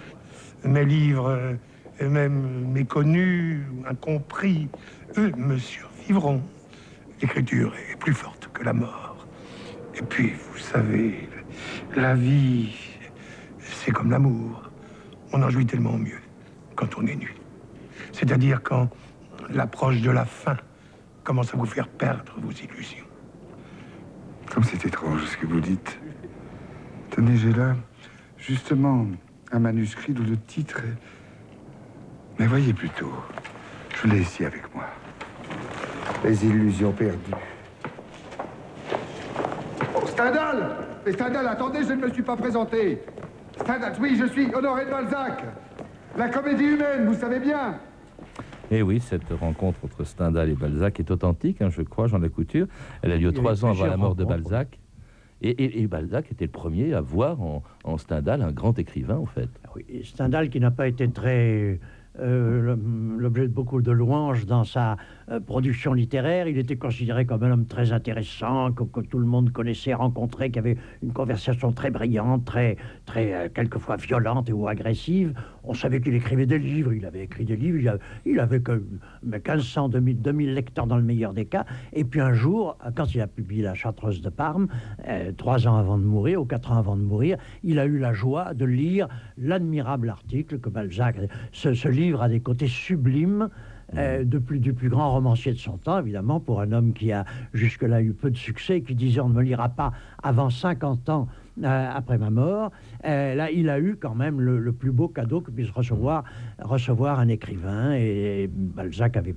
Mes 0.64 0.84
livres, 0.84 1.28
euh, 1.28 1.54
et 1.98 2.08
même 2.08 2.70
méconnus, 2.72 3.62
ou 3.72 3.86
incompris, 3.86 4.68
eux 5.16 5.32
me 5.36 5.56
survivront. 5.56 6.42
L'écriture 7.22 7.72
est 7.90 7.96
plus 7.96 8.12
forte 8.12 8.50
que 8.52 8.62
la 8.62 8.74
mort. 8.74 9.26
Et 9.94 10.02
puis, 10.02 10.34
vous 10.52 10.58
savez, 10.58 11.28
la 11.94 12.14
vie, 12.14 12.74
c'est 13.58 13.90
comme 13.90 14.10
l'amour. 14.10 14.70
On 15.32 15.42
en 15.42 15.50
jouit 15.50 15.66
tellement 15.66 15.98
mieux 15.98 16.20
quand 16.74 16.98
on 16.98 17.06
est 17.06 17.16
nu. 17.16 17.34
C'est-à-dire 18.12 18.62
quand 18.62 18.88
l'approche 19.50 20.00
de 20.00 20.10
la 20.10 20.24
fin 20.24 20.56
commence 21.24 21.52
à 21.54 21.56
vous 21.56 21.66
faire 21.66 21.88
perdre 21.88 22.32
vos 22.38 22.52
illusions. 22.52 23.04
Comme 24.52 24.64
c'est 24.64 24.84
étrange 24.86 25.24
ce 25.24 25.36
que 25.36 25.46
vous 25.46 25.60
dites. 25.60 25.98
Tenez, 27.10 27.36
j'ai 27.36 27.52
là, 27.52 27.74
justement, 28.38 29.06
un 29.52 29.58
manuscrit 29.58 30.12
dont 30.12 30.24
le 30.24 30.36
titre 30.36 30.78
est... 30.78 30.96
Mais 32.38 32.46
voyez 32.46 32.72
plutôt, 32.72 33.12
je 34.02 34.08
l'ai 34.08 34.20
ici 34.20 34.44
avec 34.44 34.72
moi. 34.74 34.84
Les 36.24 36.44
illusions 36.44 36.92
perdues. 36.92 37.32
Oh, 39.94 40.06
Stendhal 40.06 40.95
Mais 41.06 41.12
Stendhal, 41.12 41.46
attendez, 41.46 41.84
je 41.84 41.92
ne 41.92 42.02
me 42.04 42.10
suis 42.12 42.22
pas 42.24 42.36
présenté. 42.36 42.98
Stendhal, 43.60 43.92
oui, 44.00 44.16
je 44.18 44.26
suis 44.26 44.52
Honoré 44.52 44.84
de 44.86 44.90
Balzac. 44.90 45.44
La 46.18 46.28
comédie 46.28 46.64
humaine, 46.64 47.06
vous 47.06 47.14
savez 47.14 47.38
bien. 47.38 47.74
Et 48.72 48.78
Eh 48.78 48.82
oui, 48.82 48.98
cette 48.98 49.30
rencontre 49.40 49.78
entre 49.84 50.02
Stendhal 50.04 50.50
et 50.50 50.54
Balzac 50.54 50.98
est 50.98 51.10
authentique, 51.12 51.62
hein, 51.62 51.68
je 51.70 51.82
crois, 51.82 52.08
Jean 52.08 52.18
Lacouture. 52.18 52.66
Elle 53.02 53.12
a 53.12 53.16
lieu 53.16 53.20
Il 53.20 53.24
y 53.24 53.26
a 53.26 53.30
eu 53.30 53.34
trois 53.34 53.64
ans 53.64 53.70
avant 53.70 53.86
la 53.86 53.96
mort 53.96 54.16
de. 54.16 54.24
Balzac. 54.24 54.80
Et, 55.42 55.50
et- 55.50 55.82
et 55.82 55.86
Balzac 55.86 56.32
était 56.32 56.46
le 56.46 56.50
premier 56.50 56.92
à 56.94 57.00
voir 57.00 57.40
en, 57.40 57.62
en 57.84 57.98
Stendhal 57.98 58.42
un 58.42 58.50
grand 58.50 58.76
écrivain, 58.78 59.18
en 59.18 59.26
fait. 59.26 59.50
Oui, 59.76 59.84
et 59.88 60.02
Stendhal 60.02 60.48
qui 60.48 60.58
n'a 60.58 60.70
pas 60.72 60.88
été 60.88 61.08
très 61.08 61.78
euh, 62.18 62.74
l'objet 63.18 63.42
de 63.42 63.52
beaucoup 63.52 63.80
de 63.82 63.92
louanges 63.92 64.46
dans 64.46 64.64
sa 64.64 64.96
euh, 65.30 65.40
production 65.40 65.92
littéraire. 65.92 66.48
Il 66.48 66.58
était 66.58 66.76
considéré 66.76 67.26
comme 67.26 67.42
un 67.42 67.50
homme 67.52 67.66
très 67.66 67.92
intéressant, 67.92 68.72
que, 68.72 69.00
tout 69.00 69.18
le 69.18 69.26
monde 69.26 69.50
connaissait, 69.52 69.94
rencontrait, 69.94 70.50
qui 70.50 70.58
avait 70.58 70.76
une 71.02 71.12
conversation 71.12 71.72
très 71.72 71.90
brillante, 71.90 72.44
très, 72.44 72.76
très 73.04 73.34
euh, 73.34 73.48
quelquefois 73.52 73.96
violente 73.96 74.50
ou 74.52 74.68
agressive. 74.68 75.34
On 75.64 75.74
savait 75.74 76.00
qu'il 76.00 76.14
écrivait 76.14 76.46
des 76.46 76.58
livres, 76.58 76.92
il 76.92 77.04
avait 77.04 77.24
écrit 77.24 77.44
des 77.44 77.56
livres, 77.56 77.78
il, 77.78 77.88
a- 77.88 77.98
il 78.24 78.38
avait 78.40 78.60
que 78.60 78.84
mais 79.22 79.38
1500, 79.38 79.88
2000, 79.88 80.22
2000 80.22 80.54
lecteurs 80.54 80.86
dans 80.86 80.96
le 80.96 81.02
meilleur 81.02 81.32
des 81.32 81.44
cas. 81.46 81.64
Et 81.92 82.04
puis 82.04 82.20
un 82.20 82.32
jour, 82.34 82.78
quand 82.94 83.14
il 83.14 83.20
a 83.20 83.26
publié 83.26 83.62
La 83.62 83.74
Chartreuse 83.74 84.20
de 84.22 84.28
Parme, 84.30 84.68
euh, 85.08 85.32
trois 85.36 85.66
ans 85.66 85.76
avant 85.76 85.98
de 85.98 86.04
mourir, 86.04 86.40
ou 86.40 86.44
quatre 86.44 86.70
ans 86.72 86.78
avant 86.78 86.96
de 86.96 87.02
mourir, 87.02 87.36
il 87.64 87.78
a 87.78 87.86
eu 87.86 87.98
la 87.98 88.12
joie 88.12 88.54
de 88.54 88.64
lire 88.64 89.08
l'admirable 89.38 90.08
article 90.08 90.60
que 90.60 90.68
Balzac. 90.68 91.16
Ce, 91.52 91.74
ce 91.74 91.88
livre 91.88 92.22
a 92.22 92.28
des 92.28 92.40
côtés 92.40 92.68
sublimes. 92.68 93.48
Euh, 93.94 94.24
de 94.24 94.38
plus, 94.38 94.58
du 94.58 94.72
plus 94.72 94.88
grand 94.88 95.12
romancier 95.12 95.52
de 95.52 95.58
son 95.58 95.76
temps, 95.76 95.98
évidemment, 95.98 96.40
pour 96.40 96.60
un 96.60 96.72
homme 96.72 96.92
qui 96.92 97.12
a 97.12 97.24
jusque-là 97.54 98.02
eu 98.02 98.12
peu 98.12 98.30
de 98.30 98.36
succès, 98.36 98.80
qui 98.80 98.94
disait 98.94 99.20
on 99.20 99.28
ne 99.28 99.34
me 99.34 99.42
lira 99.42 99.68
pas 99.68 99.92
avant 100.22 100.50
50 100.50 101.08
ans 101.08 101.28
euh, 101.62 101.90
après 101.94 102.18
ma 102.18 102.30
mort. 102.30 102.72
Euh, 103.04 103.34
là, 103.34 103.50
il 103.50 103.70
a 103.70 103.78
eu 103.78 103.96
quand 103.96 104.14
même 104.14 104.40
le, 104.40 104.58
le 104.58 104.72
plus 104.72 104.90
beau 104.90 105.08
cadeau 105.08 105.40
que 105.40 105.50
puisse 105.50 105.70
recevoir, 105.70 106.24
recevoir 106.60 107.20
un 107.20 107.28
écrivain, 107.28 107.92
et 107.94 108.50
Balzac 108.52 109.16
avait 109.16 109.36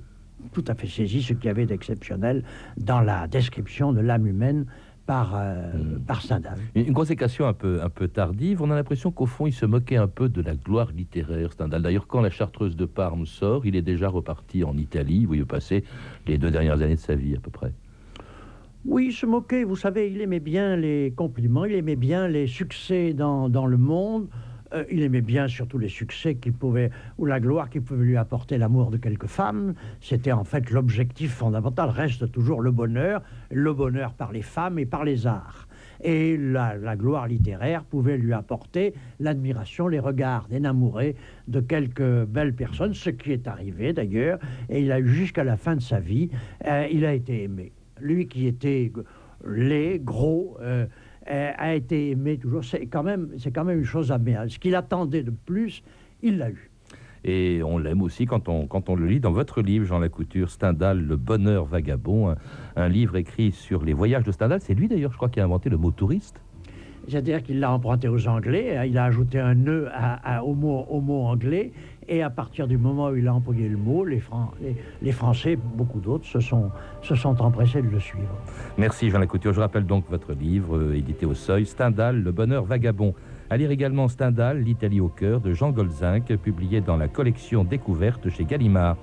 tout 0.52 0.64
à 0.66 0.74
fait 0.74 0.88
saisi 0.88 1.22
ce 1.22 1.34
qu'il 1.34 1.46
y 1.46 1.48
avait 1.48 1.66
d'exceptionnel 1.66 2.42
dans 2.76 3.00
la 3.00 3.28
description 3.28 3.92
de 3.92 4.00
l'âme 4.00 4.26
humaine 4.26 4.66
par, 5.10 5.32
euh, 5.34 5.72
par 6.06 6.22
Stendhal. 6.22 6.56
Une 6.76 6.92
consécration 6.92 7.48
un 7.48 7.52
peu, 7.52 7.82
un 7.82 7.88
peu 7.88 8.06
tardive, 8.06 8.62
on 8.62 8.70
a 8.70 8.76
l'impression 8.76 9.10
qu'au 9.10 9.26
fond, 9.26 9.48
il 9.48 9.52
se 9.52 9.66
moquait 9.66 9.96
un 9.96 10.06
peu 10.06 10.28
de 10.28 10.40
la 10.40 10.54
gloire 10.54 10.92
littéraire, 10.96 11.52
Stendhal. 11.52 11.82
D'ailleurs, 11.82 12.06
quand 12.06 12.20
La 12.20 12.30
Chartreuse 12.30 12.76
de 12.76 12.84
Parme 12.84 13.26
sort, 13.26 13.66
il 13.66 13.74
est 13.74 13.82
déjà 13.82 14.08
reparti 14.08 14.62
en 14.62 14.76
Italie, 14.76 15.26
où 15.26 15.34
il 15.34 15.44
passé 15.46 15.82
les 16.28 16.38
deux 16.38 16.52
dernières 16.52 16.80
années 16.80 16.94
de 16.94 17.00
sa 17.00 17.16
vie, 17.16 17.34
à 17.34 17.40
peu 17.40 17.50
près. 17.50 17.72
Oui, 18.84 19.06
il 19.08 19.12
se 19.12 19.26
moquait, 19.26 19.64
vous 19.64 19.74
savez, 19.74 20.12
il 20.12 20.20
aimait 20.20 20.38
bien 20.38 20.76
les 20.76 21.12
compliments, 21.16 21.64
il 21.64 21.74
aimait 21.74 21.96
bien 21.96 22.28
les 22.28 22.46
succès 22.46 23.12
dans, 23.12 23.48
dans 23.48 23.66
le 23.66 23.78
monde. 23.78 24.28
Euh, 24.72 24.84
il 24.90 25.02
aimait 25.02 25.20
bien 25.20 25.48
surtout 25.48 25.78
les 25.78 25.88
succès 25.88 26.36
qu'il 26.36 26.52
pouvait, 26.52 26.90
ou 27.18 27.26
la 27.26 27.40
gloire 27.40 27.70
qui 27.70 27.80
pouvait 27.80 28.04
lui 28.04 28.16
apporter 28.16 28.58
l'amour 28.58 28.90
de 28.90 28.96
quelques 28.96 29.26
femmes. 29.26 29.74
C'était 30.00 30.32
en 30.32 30.44
fait 30.44 30.70
l'objectif 30.70 31.32
fondamental, 31.32 31.90
reste 31.90 32.30
toujours 32.30 32.60
le 32.60 32.70
bonheur, 32.70 33.22
le 33.50 33.72
bonheur 33.72 34.14
par 34.14 34.32
les 34.32 34.42
femmes 34.42 34.78
et 34.78 34.86
par 34.86 35.04
les 35.04 35.26
arts. 35.26 35.66
Et 36.02 36.38
la, 36.38 36.76
la 36.76 36.96
gloire 36.96 37.26
littéraire 37.26 37.84
pouvait 37.84 38.16
lui 38.16 38.32
apporter 38.32 38.94
l'admiration, 39.18 39.86
les 39.86 39.98
regards 39.98 40.46
énamourés 40.50 41.14
de 41.46 41.60
quelques 41.60 42.24
belles 42.24 42.54
personnes, 42.54 42.94
ce 42.94 43.10
qui 43.10 43.32
est 43.32 43.46
arrivé 43.46 43.92
d'ailleurs, 43.92 44.38
et 44.70 44.80
il 44.80 44.92
a 44.92 45.00
eu 45.00 45.08
jusqu'à 45.08 45.44
la 45.44 45.56
fin 45.56 45.76
de 45.76 45.82
sa 45.82 46.00
vie, 46.00 46.30
euh, 46.66 46.86
il 46.90 47.04
a 47.04 47.12
été 47.12 47.42
aimé. 47.42 47.72
Lui 48.00 48.28
qui 48.28 48.46
était 48.46 48.90
laid, 49.44 49.98
gros, 49.98 50.56
euh, 50.62 50.86
euh, 51.28 51.52
a 51.56 51.74
été 51.74 52.10
aimé 52.10 52.38
toujours. 52.38 52.64
C'est 52.64 52.86
quand 52.86 53.02
même, 53.02 53.30
c'est 53.38 53.50
quand 53.50 53.64
même 53.64 53.78
une 53.78 53.84
chose 53.84 54.12
admirable. 54.12 54.50
Ce 54.50 54.58
qu'il 54.58 54.74
attendait 54.74 55.22
de 55.22 55.32
plus, 55.44 55.82
il 56.22 56.38
l'a 56.38 56.50
eu. 56.50 56.70
Et 57.22 57.60
on 57.62 57.76
l'aime 57.76 58.00
aussi 58.00 58.24
quand 58.24 58.48
on, 58.48 58.66
quand 58.66 58.88
on 58.88 58.94
le 58.94 59.06
lit 59.06 59.20
dans 59.20 59.32
votre 59.32 59.60
livre, 59.60 59.84
Jean 59.84 59.98
Lacouture, 59.98 60.48
Stendhal, 60.48 61.02
Le 61.04 61.16
bonheur 61.16 61.66
vagabond, 61.66 62.30
un, 62.30 62.36
un 62.76 62.88
livre 62.88 63.16
écrit 63.16 63.52
sur 63.52 63.84
les 63.84 63.92
voyages 63.92 64.24
de 64.24 64.32
Stendhal. 64.32 64.60
C'est 64.62 64.72
lui 64.74 64.88
d'ailleurs, 64.88 65.12
je 65.12 65.16
crois, 65.18 65.28
qui 65.28 65.38
a 65.40 65.44
inventé 65.44 65.68
le 65.68 65.76
mot 65.76 65.90
touriste. 65.90 66.40
C'est-à-dire 67.08 67.42
qu'il 67.42 67.60
l'a 67.60 67.72
emprunté 67.72 68.08
aux 68.08 68.28
Anglais, 68.28 68.76
hein, 68.76 68.84
il 68.84 68.96
a 68.96 69.04
ajouté 69.04 69.38
un 69.38 69.54
nœud 69.54 69.88
à- 69.92 70.36
à- 70.38 70.44
au, 70.44 70.54
mot, 70.54 70.84
au 70.88 71.00
mot 71.00 71.22
anglais, 71.24 71.72
et 72.10 72.22
à 72.22 72.28
partir 72.28 72.66
du 72.66 72.76
moment 72.76 73.08
où 73.08 73.16
il 73.16 73.26
a 73.28 73.32
employé 73.32 73.68
le 73.68 73.76
mot, 73.76 74.04
les, 74.04 74.18
Fran- 74.18 74.50
les- 74.60 74.74
les 75.00 75.12
Français, 75.12 75.56
beaucoup 75.56 76.00
d'autres, 76.00 76.26
se 76.26 76.40
sont, 76.40 76.70
empressés 77.40 77.80
de 77.82 77.88
le 77.88 78.00
suivre. 78.00 78.28
Merci 78.76 79.10
Jean 79.10 79.20
Lacouture. 79.20 79.52
Je 79.52 79.60
rappelle 79.60 79.86
donc 79.86 80.04
votre 80.10 80.32
livre, 80.32 80.76
euh, 80.76 80.96
édité 80.96 81.24
au 81.24 81.34
Seuil, 81.34 81.64
Stendhal, 81.66 82.20
Le 82.22 82.32
bonheur 82.32 82.64
vagabond. 82.64 83.14
À 83.48 83.56
lire 83.56 83.70
également 83.70 84.08
Stendhal, 84.08 84.58
L'Italie 84.60 85.00
au 85.00 85.08
cœur, 85.08 85.40
de 85.40 85.52
Jean 85.54 85.70
Golzinck, 85.70 86.34
publié 86.36 86.80
dans 86.80 86.96
la 86.96 87.06
collection 87.08 87.62
Découverte 87.64 88.28
chez 88.28 88.44
Gallimard. 88.44 88.96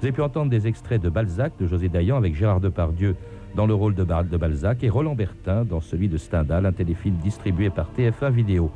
Vous 0.00 0.06
avez 0.06 0.12
pu 0.12 0.22
entendre 0.22 0.50
des 0.50 0.66
extraits 0.66 1.00
de 1.02 1.10
Balzac, 1.10 1.52
de 1.60 1.66
José 1.66 1.88
Dayan, 1.90 2.16
avec 2.16 2.34
Gérard 2.34 2.60
Depardieu 2.60 3.14
dans 3.54 3.66
le 3.66 3.74
rôle 3.74 3.94
de, 3.94 4.04
de 4.04 4.36
Balzac, 4.36 4.82
et 4.82 4.88
Roland 4.88 5.14
Bertin 5.14 5.64
dans 5.64 5.80
celui 5.80 6.08
de 6.08 6.16
Stendhal, 6.16 6.64
un 6.66 6.72
téléfilm 6.72 7.16
distribué 7.16 7.68
par 7.70 7.90
TF1 7.96 8.30
Vidéo. 8.32 8.70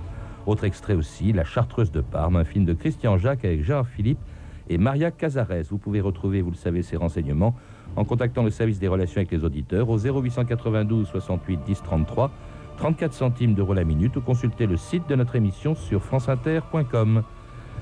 Autre 0.48 0.64
extrait 0.64 0.94
aussi, 0.94 1.34
La 1.34 1.44
Chartreuse 1.44 1.92
de 1.92 2.00
Parme, 2.00 2.36
un 2.36 2.44
film 2.44 2.64
de 2.64 2.72
Christian 2.72 3.18
Jacques 3.18 3.44
avec 3.44 3.62
Gérard 3.62 3.86
Philippe 3.86 4.18
et 4.70 4.78
Maria 4.78 5.10
Cazares. 5.10 5.64
Vous 5.68 5.76
pouvez 5.76 6.00
retrouver, 6.00 6.40
vous 6.40 6.50
le 6.50 6.56
savez, 6.56 6.80
ces 6.80 6.96
renseignements 6.96 7.54
en 7.96 8.04
contactant 8.06 8.42
le 8.42 8.48
service 8.48 8.78
des 8.78 8.88
relations 8.88 9.18
avec 9.18 9.30
les 9.30 9.44
auditeurs 9.44 9.90
au 9.90 9.98
0892 9.98 11.06
68 11.06 11.60
10 11.66 11.82
33, 11.82 12.30
34 12.78 13.12
centimes 13.12 13.52
d'euros 13.52 13.74
la 13.74 13.84
minute 13.84 14.16
ou 14.16 14.22
consulter 14.22 14.64
le 14.64 14.78
site 14.78 15.06
de 15.06 15.16
notre 15.16 15.36
émission 15.36 15.74
sur 15.74 16.02
franceinter.com. 16.02 17.24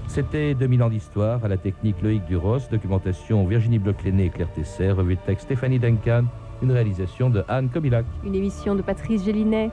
C'était 0.09 0.55
2000 0.55 0.83
ans 0.83 0.91
d'histoire, 0.91 1.45
à 1.45 1.49
la 1.49 1.59
technique 1.59 2.03
Loïc 2.03 2.25
Duros, 2.27 2.59
documentation 2.69 3.47
Virginie 3.47 3.79
Bloclené 3.79 4.25
et 4.25 4.31
Claire 4.31 4.53
Tesser, 4.53 4.91
revue 4.91 5.15
de 5.15 5.21
texte 5.21 5.45
Stéphanie 5.45 5.79
Duncan, 5.79 6.25
une 6.63 6.73
réalisation 6.73 7.31
de 7.31 7.45
Anne 7.47 7.69
Kobilac. 7.69 8.07
Une 8.25 8.35
émission 8.35 8.75
de 8.75 8.83
Patrice 8.83 9.25
Gélinet. 9.25 9.71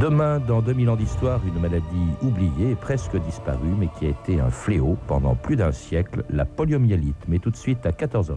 Demain, 0.00 0.40
dans 0.40 0.60
2000 0.60 0.90
ans 0.90 0.96
d'histoire, 0.96 1.40
une 1.46 1.58
maladie 1.58 1.86
oubliée, 2.20 2.74
presque 2.78 3.16
disparue, 3.16 3.74
mais 3.78 3.88
qui 3.98 4.04
a 4.04 4.10
été 4.10 4.38
un 4.40 4.50
fléau 4.50 4.98
pendant 5.06 5.34
plus 5.34 5.56
d'un 5.56 5.72
siècle, 5.72 6.22
la 6.28 6.44
poliomyélite. 6.44 7.16
Mais 7.28 7.38
tout 7.38 7.50
de 7.50 7.56
suite 7.56 7.86
à 7.86 7.92
14h30. 7.92 8.34